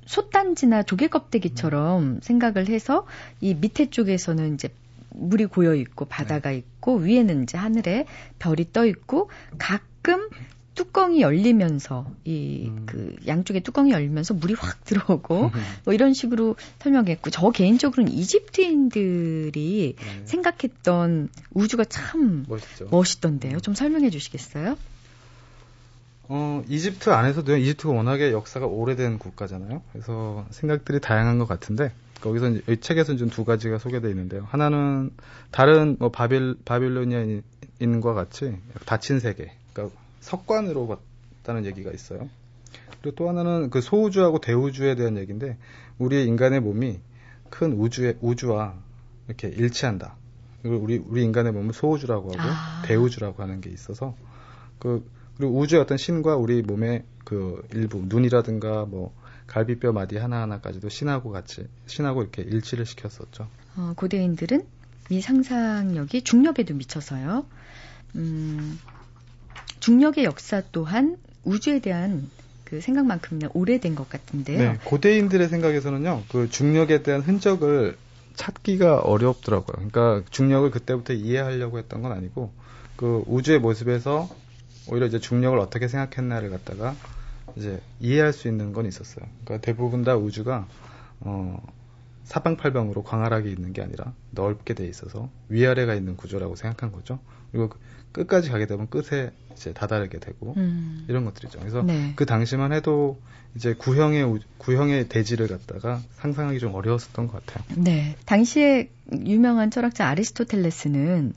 [0.07, 3.07] 솥단지나 조개 껍데기처럼 생각을 해서
[3.41, 4.69] 이 밑에 쪽에서는 이제
[5.11, 6.59] 물이 고여 있고 바다가 네.
[6.59, 8.07] 있고 위에는 이제 하늘에
[8.39, 10.29] 별이 떠 있고 가끔
[10.77, 12.83] 뚜껑이 열리면서 이 음.
[12.87, 15.51] 그 양쪽에 뚜껑이 열리면서 물이 확 들어오고
[15.85, 20.23] 뭐 이런 식으로 설명했고 저 개인적으로는 이집트인들이 네.
[20.27, 22.89] 생각했던 우주가 참 멋있죠.
[22.91, 23.59] 멋있던데요.
[23.61, 24.77] 좀 설명해 주시겠어요?
[26.29, 29.83] 어, 이집트 안에서도 이집트가 워낙에 역사가 오래된 국가잖아요.
[29.93, 34.47] 그래서 생각들이 다양한 것 같은데 거기서 이제 이 책에서는 좀 두 가지가 소개되어 있는데요.
[34.51, 35.11] 하나는
[35.51, 41.01] 다른 뭐 바빌 바빌로니아인과 같이 닫힌 세계, 그러니까 석관으로
[41.43, 42.29] 봤다는 얘기가 있어요.
[43.01, 45.57] 그리고 또 하나는 그 소우주하고 대우주에 대한 얘기인데
[45.99, 47.01] 우리 인간의 몸이
[47.51, 48.75] 큰 우주의 우주와
[49.29, 50.17] 이렇게 일치한다.
[50.63, 52.83] 그리고 우리 우리 인간의 몸을 소우주라고 하고 아.
[52.87, 54.15] 대우주라고 하는 게 있어서
[54.79, 59.15] 그 그리고 우주의 어떤 신과 우리 몸의 그 일부 눈이라든가 뭐
[59.47, 63.49] 갈비뼈 마디 하나하나까지도 신하고 같이 신하고 이렇게 일치를 시켰었죠.
[63.77, 64.67] 어, 고대인들은
[65.11, 67.47] 이 상상력이 중력에도 미쳐서요.
[68.17, 68.79] 음,
[69.87, 72.29] 중력의 역사 또한 우주에 대한
[72.65, 74.59] 그 생각만큼이나 오래된 것 같은데요.
[74.59, 77.97] 네, 고대인들의 생각에서는요, 그 중력에 대한 흔적을
[78.35, 79.89] 찾기가 어렵더라고요.
[79.89, 82.53] 그러니까 중력을 그때부터 이해하려고 했던 건 아니고,
[82.97, 84.29] 그 우주의 모습에서
[84.91, 86.97] 오히려 이제 중력을 어떻게 생각했나를 갖다가
[87.55, 89.25] 이제 이해할 수 있는 건 있었어요.
[89.45, 90.67] 그러니까 대부분 다 우주가
[91.21, 91.65] 어,
[92.25, 97.21] 사방팔방으로 광활하게 있는 게 아니라 넓게 돼 있어서 위아래가 있는 구조라고 생각한 거죠.
[97.53, 97.79] 그리고 그
[98.17, 101.59] 끝까지 가게 되면 끝에 이제 다다르게 되고 음, 이런 것들이죠.
[101.61, 102.13] 그래서 네.
[102.17, 103.19] 그 당시만 해도
[103.55, 107.65] 이제 구형의 우- 구형의 대지를 갖다가 상상하기 좀 어려웠었던 것 같아요.
[107.77, 108.17] 네.
[108.27, 108.91] 당시에
[109.25, 111.35] 유명한 철학자 아리스토텔레스는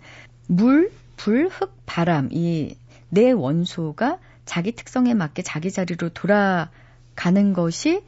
[0.48, 2.76] 물, 불, 흙, 바람 이
[3.12, 8.04] 네 원소가 자기 특성에 맞게 자기 자리로 돌아가는 것이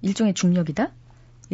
[0.00, 0.92] 일종의 중력이다?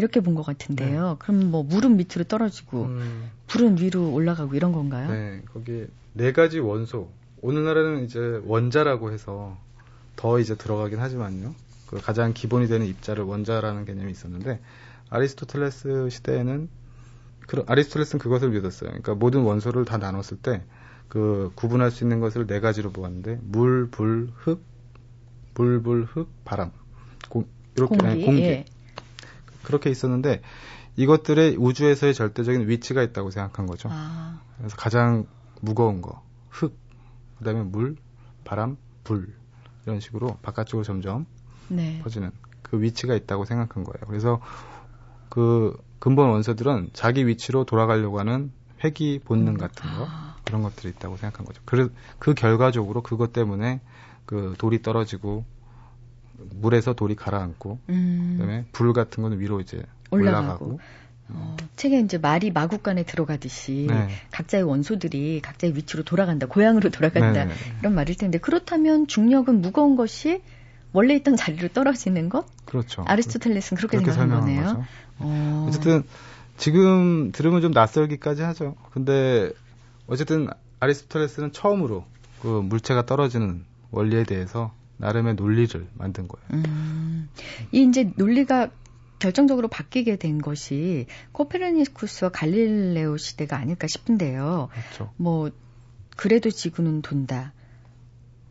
[0.01, 1.17] 이렇게 본 것 같은데요.
[1.21, 5.11] 그럼 뭐 물은 밑으로 떨어지고 음, 불은 위로 올라가고 이런 건가요?
[5.11, 7.09] 네, 거기 네 가지 원소.
[7.43, 9.57] 오늘날에는 이제 원자라고 해서
[10.17, 11.55] 더 이제 들어가긴 하지만요.
[11.87, 14.61] 그 가장 기본이 되는 입자를 원자라는 개념이 있었는데
[15.11, 16.69] 아리스토텔레스 시대에는
[17.47, 18.91] 그 아리스토텔레스는 그것을 믿었어요.
[18.91, 20.63] 그러니까 모든 원소를 다 나눴을 때
[21.11, 24.63] 그 구분할 수 있는 것을 네 가지로 보았는데 물, 불, 흙,
[25.55, 26.71] 물, 불, 흙, 바람.
[27.29, 28.07] 공, 이렇게 공기.
[28.07, 28.43] 아니, 공기.
[28.43, 28.65] 예.
[29.63, 30.43] 그렇게 있었는데
[30.97, 33.89] 이것들의 우주에서의 절대적인 위치가 있다고 생각한 거죠.
[33.91, 35.27] 아, 그래서 가장
[35.61, 36.77] 무거운 거, 흙,
[37.39, 37.97] 그다음에 물,
[38.45, 39.33] 바람, 불
[39.87, 41.27] 이런 식으로 바깥쪽으로 점점
[41.69, 42.01] 네.
[42.03, 42.31] 퍼지는
[42.63, 44.07] 그 위치가 있다고 생각한 거예요.
[44.07, 44.41] 그래서
[45.29, 51.17] 그 근본 원소들은 자기 위치로 돌아가려고 하는 회귀 본능 같은 거 아, 그런 것들이 있다고
[51.17, 51.63] 생각한 거죠.
[51.65, 53.81] 그, 그 결과적으로 그것 때문에
[54.25, 55.45] 그 돌이 떨어지고
[56.55, 60.65] 물에서 돌이 가라앉고 음, 그다음에 불 같은 거는 위로 이제 올라가고.
[60.65, 60.81] 올라가고
[61.33, 64.09] 어, 책에 이제 말이 마구간에 들어가듯이 네.
[64.33, 67.55] 각자의 원소들이 각자의 위치로 돌아간다, 고향으로 돌아간다 네.
[67.81, 70.43] 이런 말일 텐데 그렇다면 중력은 무거운 것이
[70.93, 72.47] 원래 있던 자리로 떨어지는 것?
[72.65, 73.05] 그렇죠.
[73.07, 74.85] 아리스토텔레스는 그렇게, 그렇게 생각한 거네요.
[75.21, 76.03] 어, 어쨌든
[76.57, 78.75] 지금 들으면 좀 낯설기까지 하죠.
[78.93, 79.53] 근데
[80.09, 80.49] 어쨌든
[80.81, 82.05] 아리스토텔레스는 처음으로
[82.43, 86.47] 그 물체가 떨어지는 원리에 대해서 나름의 논리를 만든 거예요.
[86.53, 87.29] 음,
[87.73, 88.71] 이 이제 논리가
[89.19, 94.69] 결정적으로 바뀌게 된 것이 코페르니쿠스와 갈릴레오 시대가 아닐까 싶은데요.
[94.73, 95.13] 그렇죠.
[95.17, 95.51] 뭐
[96.17, 97.53] 그래도 지구는 돈다.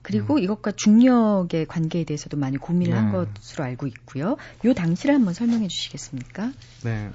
[0.02, 3.12] 그리고 이것과 중력의 관계에 대해서도 많이 고민을 한 네.
[3.12, 4.38] 것으로 알고 있고요.
[4.66, 6.52] 요 당시를 한번 설명해 주시겠습니까?
[6.84, 7.12] 네.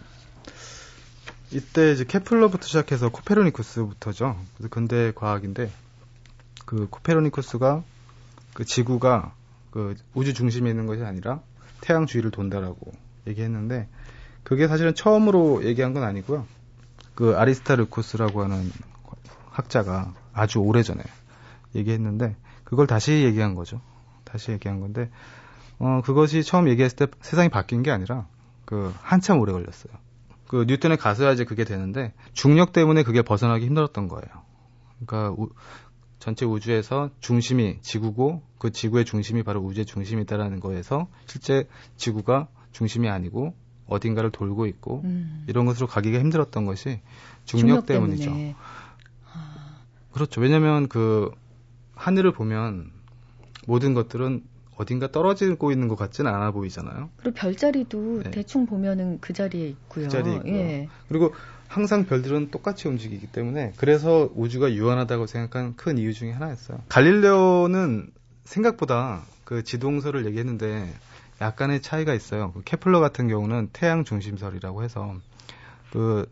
[1.50, 4.36] 이때 이제 케플러부터 시작해서 코페르니쿠스부터죠.
[4.56, 5.70] 그래서 근대 과학인데
[6.66, 7.82] 그 코페르니쿠스가
[8.54, 9.34] 그 지구가
[9.70, 11.40] 그 우주 중심에 있는 것이 아니라
[11.80, 12.92] 태양 주위를 돈다라고
[13.26, 13.88] 얘기했는데
[14.42, 16.46] 그게 사실은 처음으로 얘기한 건 아니고요.
[17.14, 18.70] 그 아리스타르쿠스라고 하는
[19.50, 21.02] 학자가 아주 오래전에
[21.74, 23.80] 얘기했는데 그걸 다시 얘기한 거죠.
[24.24, 25.10] 다시 얘기한 건데
[25.78, 28.26] 어 그것이 처음 얘기했을 때 세상이 바뀐 게 아니라
[28.64, 29.92] 그 한참 오래 걸렸어요.
[30.48, 34.44] 그 뉴턴에 가서야 이제 그게 되는데 중력 때문에 그게 벗어나기 힘들었던 거예요.
[35.04, 35.50] 그러니까 우-
[36.24, 43.54] 전체 우주에서 중심이 지구고 그 지구의 중심이 바로 우주의 중심이다라는 거에서 실제 지구가 중심이 아니고
[43.86, 47.02] 어딘가를 돌고 있고 음, 이런 것으로 가기가 힘들었던 것이
[47.44, 48.24] 중력, 때문이죠.
[48.24, 48.56] 때문에.
[50.12, 50.40] 그렇죠.
[50.40, 51.30] 왜냐하면 그
[51.94, 52.90] 하늘을 보면
[53.66, 54.44] 모든 것들은
[54.76, 57.10] 어딘가 떨어지고 있는 것 같지는 않아 보이잖아요.
[57.16, 58.30] 그리고 별자리도 네.
[58.30, 60.04] 대충 보면은 그 자리에 있고요.
[60.04, 60.54] 그 자리에 있고요.
[60.54, 60.88] 예.
[61.08, 61.34] 그리고
[61.68, 66.80] 항상 별들은 똑같이 움직이기 때문에 그래서 우주가 유한하다고 생각한 큰 이유 중에 하나였어요.
[66.88, 68.10] 갈릴레오는
[68.44, 70.92] 생각보다 그 지동설을 얘기했는데
[71.40, 72.52] 약간의 차이가 있어요.
[72.52, 75.14] 그 케플러 같은 경우는 태양 중심설이라고 해서
[75.92, 76.30] 그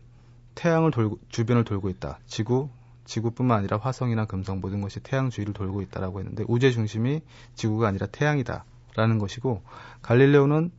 [0.55, 2.19] 태양을 돌고 주변을 돌고 있다.
[2.25, 2.69] 지구
[3.05, 7.21] 지구뿐만 아니라 화성이나 금성 모든 것이 태양 주위를 돌고 있다라고 했는데 우주의 중심이
[7.55, 9.61] 지구가 아니라 태양이다라는 것이고
[10.01, 10.71] 갈릴레오는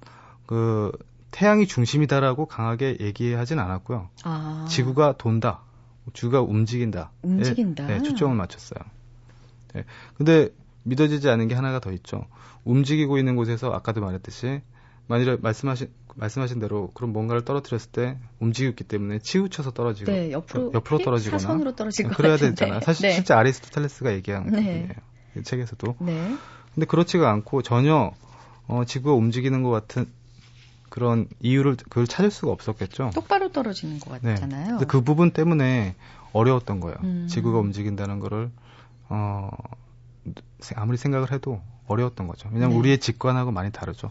[0.47, 0.93] 그
[1.31, 4.09] 태양이 중심이다라고 강하게 얘기하진 않았고요.
[4.23, 5.63] 아, 지구가 돈다.
[6.13, 7.11] 지구가 움직인다.
[7.23, 7.91] 움직인다.
[7.91, 8.79] 예, 예, 초점을 맞췄어요.
[9.77, 9.85] 예.
[10.17, 10.51] 근데
[10.85, 12.27] 믿어지지 않은 게 하나가 더 있죠.
[12.65, 14.63] 움직이고 있는 곳에서 아까도 말했듯이
[15.09, 20.98] 만일에 말씀하신 말씀하신 대로 그럼 뭔가를 떨어뜨렸을 때 움직였기 때문에 치우쳐서 떨어지고 네, 옆으로, 옆으로
[20.98, 22.37] 떨어지거나 사선으로 떨어질 것 그래야.
[22.37, 22.81] 되잖아요.
[22.81, 23.14] 사실 네.
[23.14, 24.50] 실제 아리스토텔레스가 얘기한 네.
[24.50, 24.88] 부분이에요.
[25.38, 25.96] 이 책에서도.
[26.00, 26.37] 네.
[26.74, 28.12] 근데 그렇지가 않고 전혀
[28.66, 30.07] 어, 지구가 움직이는 것 같은
[30.88, 33.11] 그런 이유를 그걸 찾을 수가 없었겠죠.
[33.14, 34.31] 똑바로 떨어지는 것 네.
[34.35, 34.68] 같잖아요.
[34.68, 35.96] 근데 그 부분 때문에
[36.33, 36.96] 어려웠던 거예요.
[37.03, 37.27] 음.
[37.29, 38.50] 지구가 움직인다는 거를
[39.09, 39.50] 어
[40.61, 42.48] 세- 아무리 생각을 해도 어려웠던 거죠.
[42.53, 42.79] 왜냐하면 네.
[42.79, 44.11] 우리의 직관하고 많이 다르죠.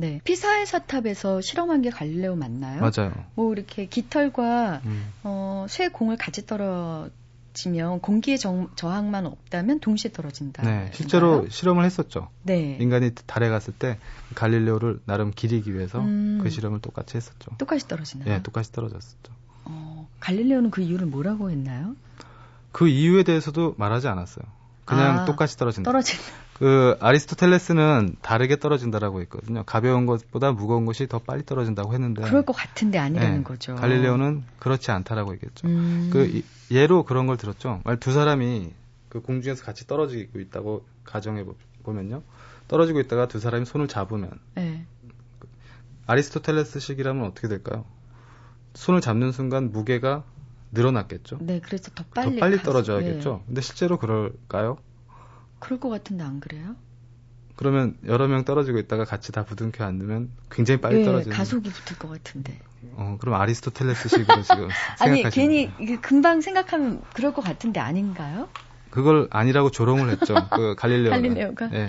[0.00, 0.20] 네.
[0.22, 2.80] 피사의 사탑에서 실험한 게 갈릴레오 맞나요?
[2.80, 3.12] 맞아요.
[3.34, 5.12] 뭐 이렇게 깃털과 음.
[5.24, 10.62] 어, 쇠 공을 같이 떨어지면 공기의 정- 저항만 없다면 동시에 떨어진다.
[10.62, 12.28] 네, 실제로 실험을 했었죠.
[12.44, 12.76] 네.
[12.80, 13.98] 인간이 달에 갔을 때
[14.36, 16.38] 갈릴레오를 나름 기리기 위해서 음.
[16.42, 17.50] 그 실험을 똑같이 했었죠.
[17.58, 18.32] 똑같이 떨어지나요?
[18.32, 19.32] 예, 똑같이 떨어졌었죠.
[19.64, 21.96] 어, 갈릴레오는 그 이유를 뭐라고 했나요?
[22.70, 24.44] 그 이유에 대해서도 말하지 않았어요.
[24.88, 25.90] 그냥 아, 똑같이 떨어진다.
[25.90, 26.18] 떨어진.
[26.54, 29.62] 그 아리스토텔레스는 다르게 떨어진다라고 했거든요.
[29.64, 33.74] 가벼운 것보다 무거운 것이 더 빨리 떨어진다고 했는데 그럴 것 같은데 아니라는 네, 거죠.
[33.76, 35.68] 갈릴레오는 그렇지 않다라고 얘기했죠.
[35.68, 37.82] 음, 그 이- 예로 그런 걸 들었죠.
[38.00, 38.72] 두 사람이
[39.08, 42.22] 그 공중에서 같이 떨어지고 있다고 가정해 보- 보면요.
[42.66, 44.84] 떨어지고 있다가 두 사람이 손을 잡으면 네.
[46.06, 47.84] 아리스토텔레스식이라면 어떻게 될까요?
[48.74, 50.24] 손을 잡는 순간 무게가
[50.72, 51.38] 늘어났겠죠.
[51.40, 53.32] 네, 그래서 더더 빨리 빨리 가서- 떨어져야겠죠.
[53.38, 53.44] 네.
[53.46, 54.78] 근데 실제로 그럴까요?
[55.58, 56.76] 그럴 것 같은데 안 그래요?
[57.56, 61.36] 그러면 여러 명 떨어지고 있다가 같이 다 부둥켜 앉으면 굉장히 빨리 예, 떨어지는.
[61.36, 62.56] 가속이 붙을 것 같은데.
[62.92, 64.68] 어, 그럼 아리스토텔레스식으로 지금
[65.00, 68.48] 아니 생각하시는 괜히 금방 생각하면 그럴 것 같은데 아닌가요?
[68.90, 70.34] 그걸 아니라고 조롱을 했죠.
[70.54, 71.16] 그 갈릴레오가.
[71.16, 71.70] 갈릴레오가?
[71.72, 71.88] 예.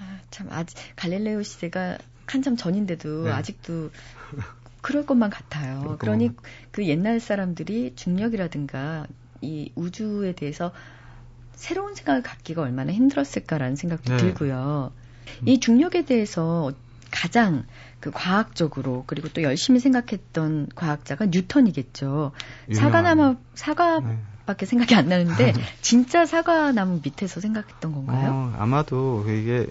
[0.00, 3.30] 아, 참 아직 갈릴레오 시대가 한참 전인데도 네.
[3.32, 3.90] 아직도
[4.84, 5.96] 그럴 것만 같아요.
[5.98, 6.44] 그러니 것만.
[6.70, 9.06] 그 옛날 사람들이 중력이라든가
[9.40, 10.72] 이 우주에 대해서
[11.54, 14.16] 새로운 생각을 갖기가 얼마나 힘들었을까라는 생각도 네.
[14.18, 14.92] 들고요.
[15.46, 16.70] 이 중력에 대해서
[17.10, 17.64] 가장
[17.98, 22.32] 그 과학적으로 그리고 또 열심히 생각했던 과학자가 뉴턴이겠죠.
[22.74, 24.12] 사과나무 사과밖에
[24.58, 24.66] 네.
[24.66, 28.32] 생각이 안 나는데 진짜 사과나무 밑에서 생각했던 건가요?
[28.32, 29.66] 어, 아마도 이게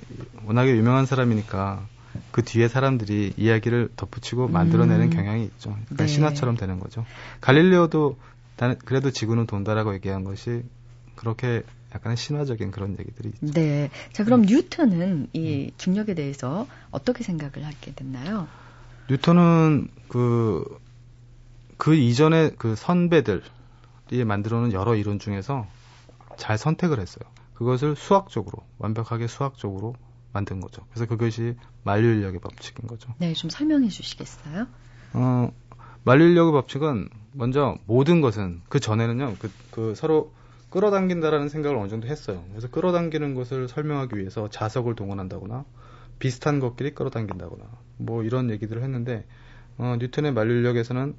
[0.46, 1.86] 워낙에 유명한 사람이니까
[2.32, 5.10] 그 뒤에 사람들이 이야기를 덧붙이고 만들어내는 음.
[5.10, 5.72] 경향이 있죠.
[5.72, 6.08] 그러니까 네.
[6.08, 7.06] 신화처럼 되는 거죠.
[7.42, 8.18] 갈릴레오도
[8.86, 10.64] 그래도 지구는 돈다라고 얘기한 것이
[11.16, 13.54] 그렇게 약간 신화적인 그런 얘기들이 있죠.
[13.54, 13.90] 네.
[14.12, 14.46] 자, 그럼 음.
[14.48, 15.72] 뉴턴은 이 음.
[15.78, 18.48] 중력에 대해서 어떻게 생각을 하게 됐나요?
[19.10, 20.80] 뉴턴은 그,
[21.78, 23.42] 그 이전에 그 선배들이
[24.26, 25.68] 만들어 놓은 여러 이론 중에서
[26.38, 27.30] 잘 선택을 했어요.
[27.54, 29.96] 그것을 수학적으로, 완벽하게 수학적으로
[30.34, 30.84] 만든 거죠.
[30.90, 33.14] 그래서 그것이 만류인력의 법칙인 거죠.
[33.20, 34.68] 네, 좀 설명해 주시겠어요?
[35.14, 35.52] 어,
[36.04, 40.34] 만류인력의 법칙은 먼저 모든 것은 그 전에는요, 그, 그 서로
[40.70, 42.44] 끌어당긴다라는 생각을 어느 정도 했어요.
[42.50, 45.66] 그래서 끌어당기는 것을 설명하기 위해서 자석을 동원한다거나
[46.18, 47.64] 비슷한 것끼리 끌어당긴다거나
[47.98, 49.26] 뭐 이런 얘기들을 했는데
[49.78, 51.16] 어, 뉴턴의 만류력에서는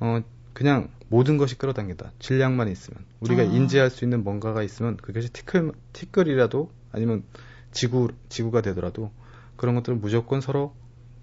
[0.00, 0.20] 어,
[0.52, 2.12] 그냥 모든 것이 끌어당긴다.
[2.18, 3.44] 질량만 있으면 우리가 아.
[3.44, 7.24] 인지할 수 있는 뭔가가 있으면 그것이 티끌 티끌이라도 아니면
[7.72, 9.10] 지구 지구가 되더라도
[9.56, 10.74] 그런 것들은 무조건 서로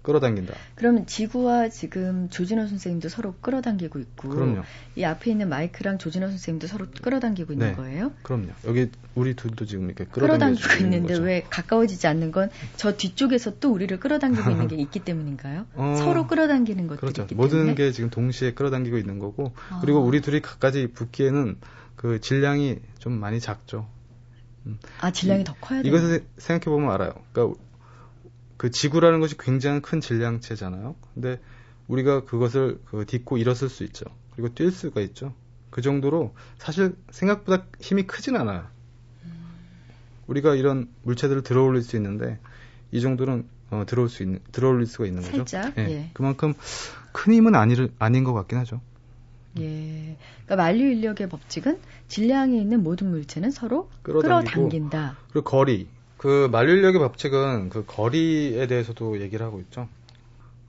[0.02, 0.54] 끌어당긴다.
[0.76, 4.62] 그러면 지구와 지금 조진호 선생님도 서로 끌어당기고 있고, 그럼요.
[4.96, 8.10] 이 앞에 있는 마이크랑 조진호 선생님도 서로 끌어당기고 있는 네, 거예요?
[8.22, 8.46] 그럼요.
[8.64, 11.22] 여기 우리 둘도 지금 이렇게 끌어당기고 있는데 거죠.
[11.22, 15.66] 왜 가까워지지 않는 건 저 뒤쪽에서 또 우리를 끌어당기고 있는 게 있기 때문인가요?
[15.74, 17.34] 어, 서로 끌어당기는 것들이 그렇죠.
[17.34, 17.74] 모든 때문에?
[17.74, 19.80] 게 지금 동시에 끌어당기고 있는 거고, 아.
[19.82, 21.58] 그리고 우리 둘이 가까이 붙기에는
[21.96, 23.86] 그 질량이 좀 많이 작죠.
[24.66, 24.78] 음.
[25.00, 25.90] 아 질량이 더 커야 돼요.
[25.90, 27.12] 이것을 생각해 보면 알아요.
[27.32, 27.60] 그러니까
[28.56, 30.94] 그 지구라는 것이 굉장히 큰 질량체잖아요.
[31.14, 31.40] 근데
[31.88, 34.04] 우리가 그것을 그 딛고 일었을 수 있죠.
[34.32, 35.34] 그리고 뛸 수가 있죠.
[35.70, 38.66] 그 정도로 사실 생각보다 힘이 크진 않아요.
[40.26, 42.38] 우리가 이런 물체들을 들어올릴 수 있는데
[42.92, 45.44] 이 정도는 어, 들어올 수 있는 들어올릴 수가 있는 거죠.
[45.46, 45.78] 살짝.
[45.78, 45.90] 예.
[45.90, 46.10] 예.
[46.12, 46.54] 그만큼
[47.12, 48.80] 큰 힘은 아니, 아닌 것 같긴 하죠.
[49.58, 50.16] 예.
[50.44, 55.16] 그러니까 만류 인력의 법칙은 질량이 있는 모든 물체는 서로 끌어당긴다.
[55.32, 59.88] 그리고 거리, 그 만류 인력의 법칙은 그 거리에 대해서도 얘기를 하고 있죠.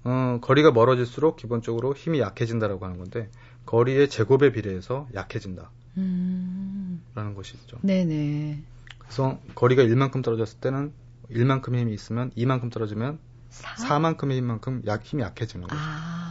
[0.04, 3.30] 어, 거리가 멀어질수록 기본적으로 힘이 약해진다라고 하는 건데
[3.66, 5.70] 거리의 제곱에 비례해서 약해진다.
[5.98, 7.02] 음.
[7.14, 7.78] 라는 것이 있죠.
[7.82, 8.64] 네네.
[8.98, 10.94] 그래서 거리가 1만큼 떨어졌을 때는
[11.30, 14.00] 1만큼 힘이 있으면 2만큼 떨어지면 4?
[14.00, 15.78] 만큼의 힘만큼 약, 힘이 약해지는 거죠.
[15.78, 16.31] 아,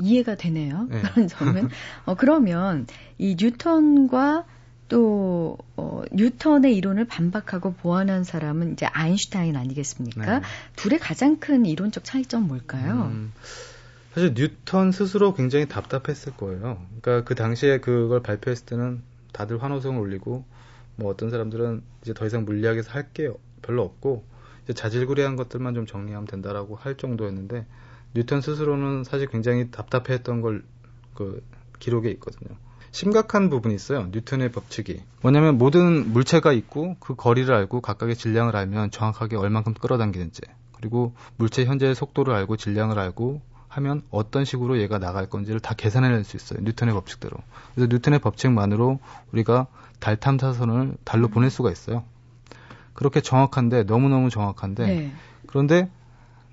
[0.00, 0.86] 이해가 되네요.
[0.90, 1.00] 네.
[1.14, 1.68] 그런 점은.
[2.06, 2.86] 어, 그러면
[3.18, 4.44] 이 뉴턴과
[4.88, 10.40] 또 어, 뉴턴의 이론을 반박하고 보완한 사람은 이제 아인슈타인 아니겠습니까?
[10.40, 10.44] 네.
[10.76, 13.10] 둘의 가장 큰 이론적 차이점 뭘까요?
[13.12, 13.32] 음,
[14.14, 16.84] 사실 뉴턴 스스로 굉장히 답답했을 거예요.
[17.00, 20.44] 그러니까 그 당시에 그걸 발표했을 때는 다들 환호성을 올리고
[20.96, 23.30] 뭐 어떤 사람들은 이제 더 이상 물리학에서 할 게
[23.62, 24.24] 별로 없고
[24.64, 27.66] 이제 자질구레한 것들만 좀 정리하면 된다라고 할 정도였는데
[28.14, 30.62] 뉴턴 스스로는 사실 굉장히 답답해했던 걸
[31.20, 31.44] 그
[31.78, 32.56] 기록에 있거든요.
[32.92, 34.08] 심각한 부분이 있어요.
[34.10, 35.02] 뉴턴의 법칙이.
[35.20, 40.40] 뭐냐면 모든 물체가 있고 그 거리를 알고 각각의 질량을 알면 정확하게 얼만큼 끌어당기는지
[40.72, 46.24] 그리고 물체 현재의 속도를 알고 질량을 알고 하면 어떤 식으로 얘가 나갈 건지를 다 계산해낼
[46.24, 46.60] 수 있어요.
[46.62, 47.36] 뉴턴의 법칙대로.
[47.74, 48.98] 그래서 뉴턴의 법칙만으로
[49.32, 49.66] 우리가
[50.00, 52.02] 달 탐사선을 달로 보낼 수가 있어요.
[52.94, 55.12] 그렇게 정확한데 너무너무 정확한데 네.
[55.46, 55.90] 그런데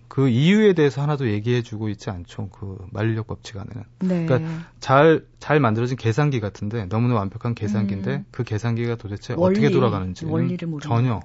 [0.07, 2.49] 그 이유에 대해서 하나도 얘기해주고 있지 않죠.
[2.49, 3.83] 그 만리력 법칙 안에는.
[3.99, 4.25] 네.
[4.25, 8.25] 그러니까 잘 잘 만들어진 계산기 같은데 너무나 완벽한 계산기인데 음.
[8.31, 11.21] 그 계산기가 도대체 원리, 어떻게 돌아가는지 원리를 전혀.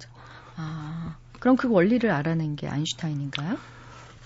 [0.56, 3.56] 아, 그럼 그 원리를 알아낸 게 아인슈타인인가요?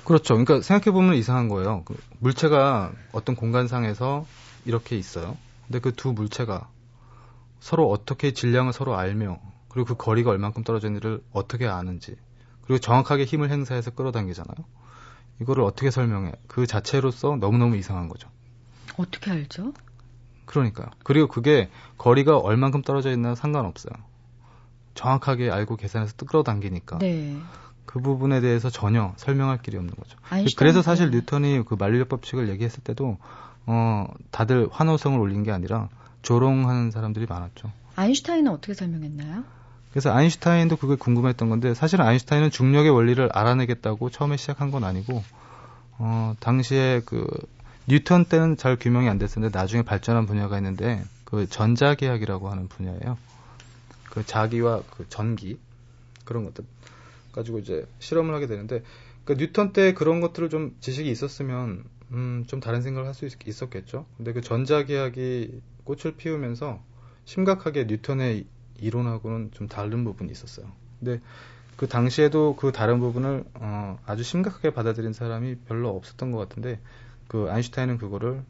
[0.04, 0.34] 그렇죠.
[0.34, 1.82] 그러니까 생각해 보면 이상한 거예요.
[1.84, 4.26] 그 물체가 어떤 공간상에서
[4.66, 5.36] 이렇게 있어요.
[5.66, 6.68] 근데 그 두 물체가
[7.60, 12.16] 서로 어떻게 질량을 서로 알며 그리고 그 거리가 얼만큼 떨어졌는지를 어떻게 아는지
[12.66, 14.56] 그리고 정확하게 힘을 행사해서 끌어당기잖아요.
[15.40, 16.32] 이거를 어떻게 설명해?
[16.48, 18.28] 그 자체로서 너무너무 이상한 거죠.
[18.96, 19.72] 어떻게 알죠?
[20.46, 20.88] 그러니까요.
[21.04, 23.92] 그리고 그게 거리가 얼만큼 떨어져 있나 상관없어요.
[24.94, 26.98] 정확하게 알고 계산해서 끌어당기니까.
[26.98, 27.36] 네.
[27.84, 30.18] 그 부분에 대해서 전혀 설명할 길이 없는 거죠.
[30.56, 33.18] 그래서 사실 뉴턴이 그 만류력 법칙을 얘기했을 때도
[33.66, 35.88] 어 다들 환호성을 올린 게 아니라
[36.22, 37.70] 조롱하는 사람들이 많았죠.
[37.96, 39.44] 아인슈타인은 어떻게 설명했나요?
[39.96, 45.24] 그래서 아인슈타인도 그게 궁금했던 건데 사실은 아인슈타인은 중력의 원리를 알아내겠다고 처음에 시작한 건 아니고
[45.96, 47.26] 어 당시에 그
[47.86, 53.16] 뉴턴 때는 잘 규명이 안 됐었는데 나중에 발전한 분야가 있는데 그 전자계학이라고 하는 분야예요.
[54.10, 55.58] 그 자기와 그 전기
[56.26, 56.66] 그런 것들
[57.32, 58.82] 가지고 이제 실험을 하게 되는데
[59.24, 64.04] 그 뉴턴 때 그런 것들을 좀 지식이 있었으면 음, 좀 다른 생각을 할 수 있었겠죠.
[64.18, 66.82] 근데 그 전자계약이 꽃을 피우면서
[67.24, 68.44] 심각하게 뉴턴의
[68.80, 70.66] 이론하고는 좀 다른 부분이 있었어요.
[71.00, 71.20] 근데
[71.76, 76.80] 그 당시에도 그 다른 부분을 어, 아주 심각하게 받아들인 사람이 별로 없었던 것 같은데
[77.28, 78.42] 그 아인슈타인은 그거를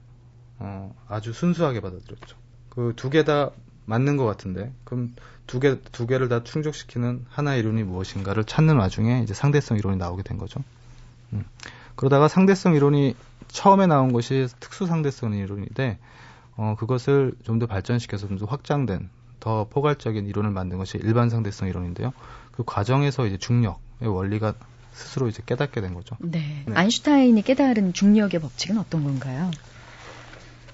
[0.59, 2.37] 어, 아주 순수하게 받아들였죠.
[2.71, 3.51] 그 두 개 다
[3.87, 5.15] 맞는 것 같은데 그럼
[5.47, 10.23] 두 개 두 개를 다 충족시키는 하나의 이론이 무엇인가를 찾는 와중에 이제 상대성 이론이 나오게
[10.23, 10.61] 된 거죠.
[11.33, 11.45] 음.
[11.97, 13.17] 그러다가 상대성 이론이
[13.49, 15.99] 처음에 나온 것이 특수 상대성 이론인데
[16.57, 19.09] 어, 그것을 좀 더 발전시켜서 좀 더 확장된
[19.41, 22.13] 더 포괄적인 이론을 만든 것이 일반 상대성 이론인데요.
[22.53, 24.55] 그 과정에서 이제 중력의 원리가
[24.93, 26.17] 스스로 이제 깨닫게 된 거죠.
[26.21, 26.65] 네.
[26.67, 26.75] 네.
[26.75, 29.51] 아인슈타인이 깨달은 중력의 법칙은 어떤 건가요?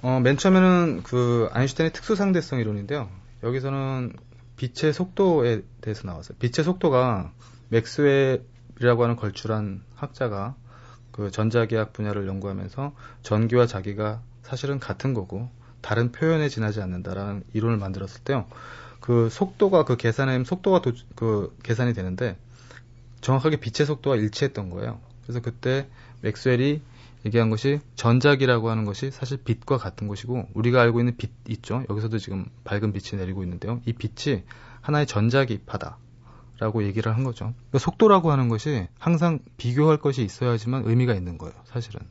[0.01, 3.09] 어, 맨 처음에는 그 아인슈타인의 특수 상대성 이론인데요.
[3.43, 4.13] 여기서는
[4.57, 6.39] 빛의 속도에 대해서 나왔어요.
[6.39, 7.33] 빛의 속도가
[7.69, 10.55] 맥스웰이라고 하는 걸출한 학자가
[11.11, 15.51] 그 전자기학 분야를 연구하면서 전기와 자기가 사실은 같은 거고
[15.83, 18.47] 다른 표현에 지나지 않는다라는 이론을 만들었을 때요.
[19.01, 22.39] 그 속도가 그 계산하면 속도가 도, 그 계산이 되는데
[23.21, 25.01] 정확하게 빛의 속도와 일치했던 거예요.
[25.23, 25.89] 그래서 그때
[26.23, 26.81] 맥스웰이
[27.27, 31.85] 얘기한 것이 전자기라고 하는 것이 사실 빛과 같은 것이고 우리가 알고 있는 빛 있죠.
[31.91, 33.81] 여기서도 지금 밝은 빛이 내리고 있는데요.
[33.87, 34.43] 이 빛이
[34.81, 35.99] 하나의 전자기파다.
[36.59, 37.55] 라고 얘기를 한 거죠.
[37.57, 42.03] 그러니까 속도라고 하는 것이 항상 비교할 것이 있어야지만 의미가 있는 거예요, 사실은.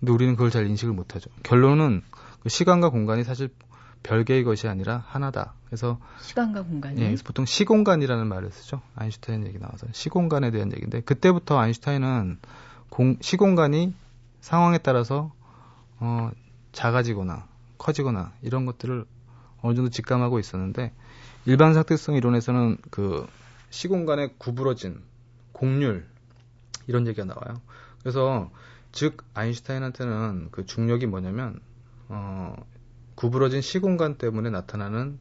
[0.00, 1.30] 근데 우리는 그걸 잘 인식을 못하죠.
[1.44, 2.02] 결론은
[2.42, 3.50] 그 시간과 공간이 사실
[4.02, 5.54] 별개의 것이 아니라 하나다.
[5.66, 8.80] 그래서 시간과 공간이 예, 보통 시공간이라는 말을 쓰죠.
[8.96, 12.38] 아인슈타인 얘기 나와서 시공간에 대한 얘기인데 그때부터 아인슈타인은
[12.88, 13.94] 공, 시공간이
[14.40, 15.32] 상황에 따라서
[15.98, 16.30] 어,
[16.72, 17.46] 작아지거나
[17.78, 19.04] 커지거나 이런 것들을
[19.62, 20.92] 어느 정도 직감하고 있었는데
[21.44, 23.26] 일반 상대성 이론에서는 그
[23.70, 25.02] 시공간에 구부러진
[25.52, 26.06] 곡률
[26.86, 27.60] 이런 얘기가 나와요.
[28.00, 28.50] 그래서
[28.92, 31.60] 즉 아인슈타인한테는 그 중력이 뭐냐면
[32.10, 32.54] 어,
[33.14, 35.18] 구부러진 시공간 때문에 나타나는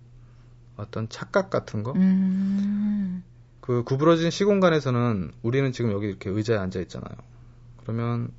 [0.75, 1.93] 어떤 착각 같은 거.
[1.93, 3.23] 음.
[3.61, 7.15] 그 구부러진 시공간에서는 우리는 지금 여기 이렇게 의자에 앉아 있잖아요.
[7.77, 8.31] 그러면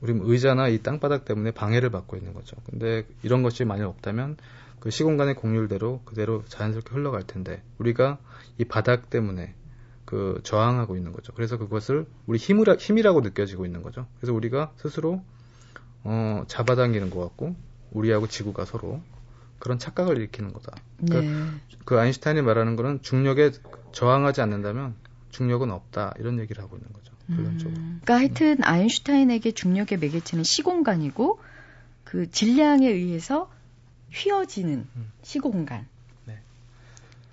[0.00, 2.56] 우리 의자나 이 땅바닥 때문에 방해를 받고 있는 거죠.
[2.68, 4.36] 근데 이런 것이 만약 없다면
[4.78, 8.18] 그 시공간의 공률대로 그대로 자연스럽게 흘러갈 텐데 우리가
[8.58, 9.54] 이 바닥 때문에
[10.04, 11.32] 그 저항하고 있는 거죠.
[11.34, 14.06] 그래서 그것을 우리 힘을 힘이라고 느껴지고 있는 거죠.
[14.18, 15.22] 그래서 우리가 스스로
[16.04, 17.56] 어 잡아당기는 것 같고
[17.92, 19.00] 우리하고 지구가 서로
[19.58, 20.76] 그런 착각을 일으키는 거다.
[20.98, 21.76] 그러니까 네.
[21.84, 23.52] 그 아인슈타인이 말하는 거는 중력에
[23.92, 24.94] 저항하지 않는다면
[25.30, 27.12] 중력은 없다 이런 얘기를 하고 있는 거죠.
[27.28, 27.76] 결론적으로.
[27.76, 28.00] 음.
[28.04, 31.40] 그러니까 하여튼 아인슈타인에게 중력의 매개체는 시공간이고
[32.04, 33.50] 그 질량에 의해서
[34.10, 35.12] 휘어지는 음.
[35.22, 35.86] 시공간.
[36.24, 36.38] 네.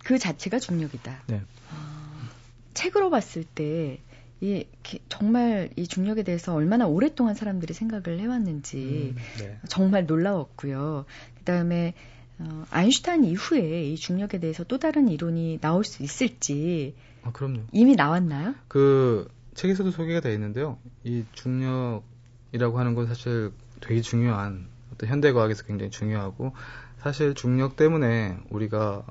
[0.03, 1.23] 그 자체가 중력이다.
[1.27, 1.41] 네.
[1.71, 2.29] 아,
[2.73, 4.01] 책으로 봤을 때,
[4.45, 4.65] 이
[5.09, 9.59] 정말 이 중력에 대해서 얼마나 오랫동안 사람들이 생각을 해왔는지 음, 네.
[9.67, 11.05] 정말 놀라웠고요.
[11.37, 11.93] 그 다음에
[12.37, 16.93] 어, 아인슈타인 이후에 이 중력에 대해서 또 다른 이론이 나올 수 있을지.
[17.23, 17.61] 아, 그럼요.
[17.71, 18.55] 이미 나왔나요?
[18.67, 20.77] 그 책에서도 소개가 되어 있는데요.
[21.03, 26.53] 이 중력이라고 하는 건 사실 되게 중요한 어떤 현대 과학에서 굉장히 중요하고
[26.99, 29.05] 사실 중력 때문에 우리가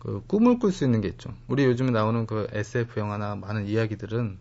[0.00, 1.32] 그 꿈을 꿀 수 있는 게 있죠.
[1.46, 4.38] 우리 요즘에 나오는 그 SF 영화나 많은 이야기들은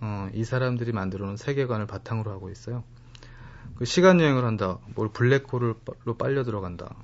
[0.00, 2.84] 어, 이 사람들이 만들어 놓은 세계관을 바탕으로 하고 있어요.
[3.76, 5.74] 그 시간 여행을 한다, 뭘 블랙홀로
[6.16, 6.94] 빨려 들어간다.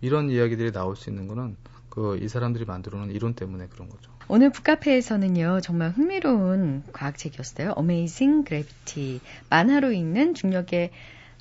[0.00, 1.56] 이런 이야기들이 나올 수 있는 거는
[1.96, 4.10] 그 이 사람들이 만들어 놓은 이론 때문에 그런 거죠.
[4.28, 7.74] 오늘 북카페에서는요, 정말 흥미로운 과학책이었어요.
[7.78, 9.20] Amazing Gravity.
[9.48, 10.90] 만화로 읽는 중력의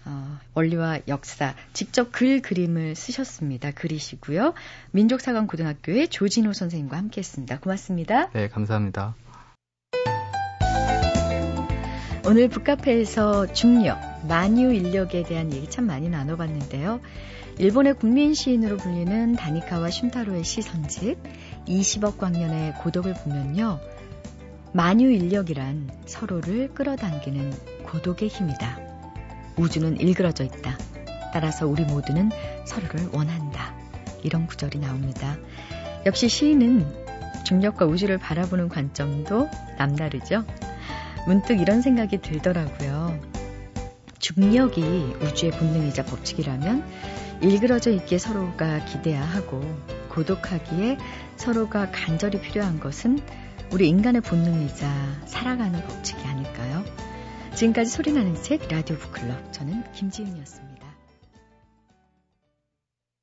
[0.06, 3.72] 어, 원리와 역사, 직접 글 그림을 쓰셨습니다.
[3.72, 4.54] 그리시고요.
[4.92, 7.60] 민족사관 고등학교의 조진호 선생님과 함께 했습니다.
[7.60, 8.30] 고맙습니다.
[8.32, 9.16] 네, 감사합니다.
[12.28, 17.00] 오늘 북카페에서 중력, 만유 인력에 대한 얘기 참 많이 나눠봤는데요.
[17.58, 21.18] 일본의 국민 시인으로 불리는 다니카와 슌타로의 시 선집
[21.68, 23.80] 20억 광년의 고독을 보면요.
[24.74, 27.54] 만유 인력이란 서로를 끌어당기는
[27.84, 28.85] 고독의 힘이다.
[29.58, 30.78] 우주는 일그러져 있다.
[31.34, 32.32] 따라서 우리 모두는
[32.66, 33.74] 서로를 원한다.
[34.24, 35.38] 이런 구절이 나옵니다.
[36.06, 36.86] 역시 시인은
[37.44, 40.44] 중력과 우주를 바라보는 관점도 남다르죠.
[41.28, 43.20] 문득 이런 생각이 들더라고요.
[44.20, 44.82] 중력이
[45.22, 46.84] 우주의 본능이자 법칙이라면
[47.42, 49.62] 일그러져 있기에 서로가 기대야 하고
[50.10, 50.98] 고독하기에
[51.36, 53.20] 서로가 간절히 필요한 것은
[53.72, 54.88] 우리 인간의 본능이자
[55.26, 56.84] 살아가는 법칙이 아닐까요?
[57.56, 60.75] 지금까지 소리나는 책 라디오 북클럽 저는 김지은이었습니다.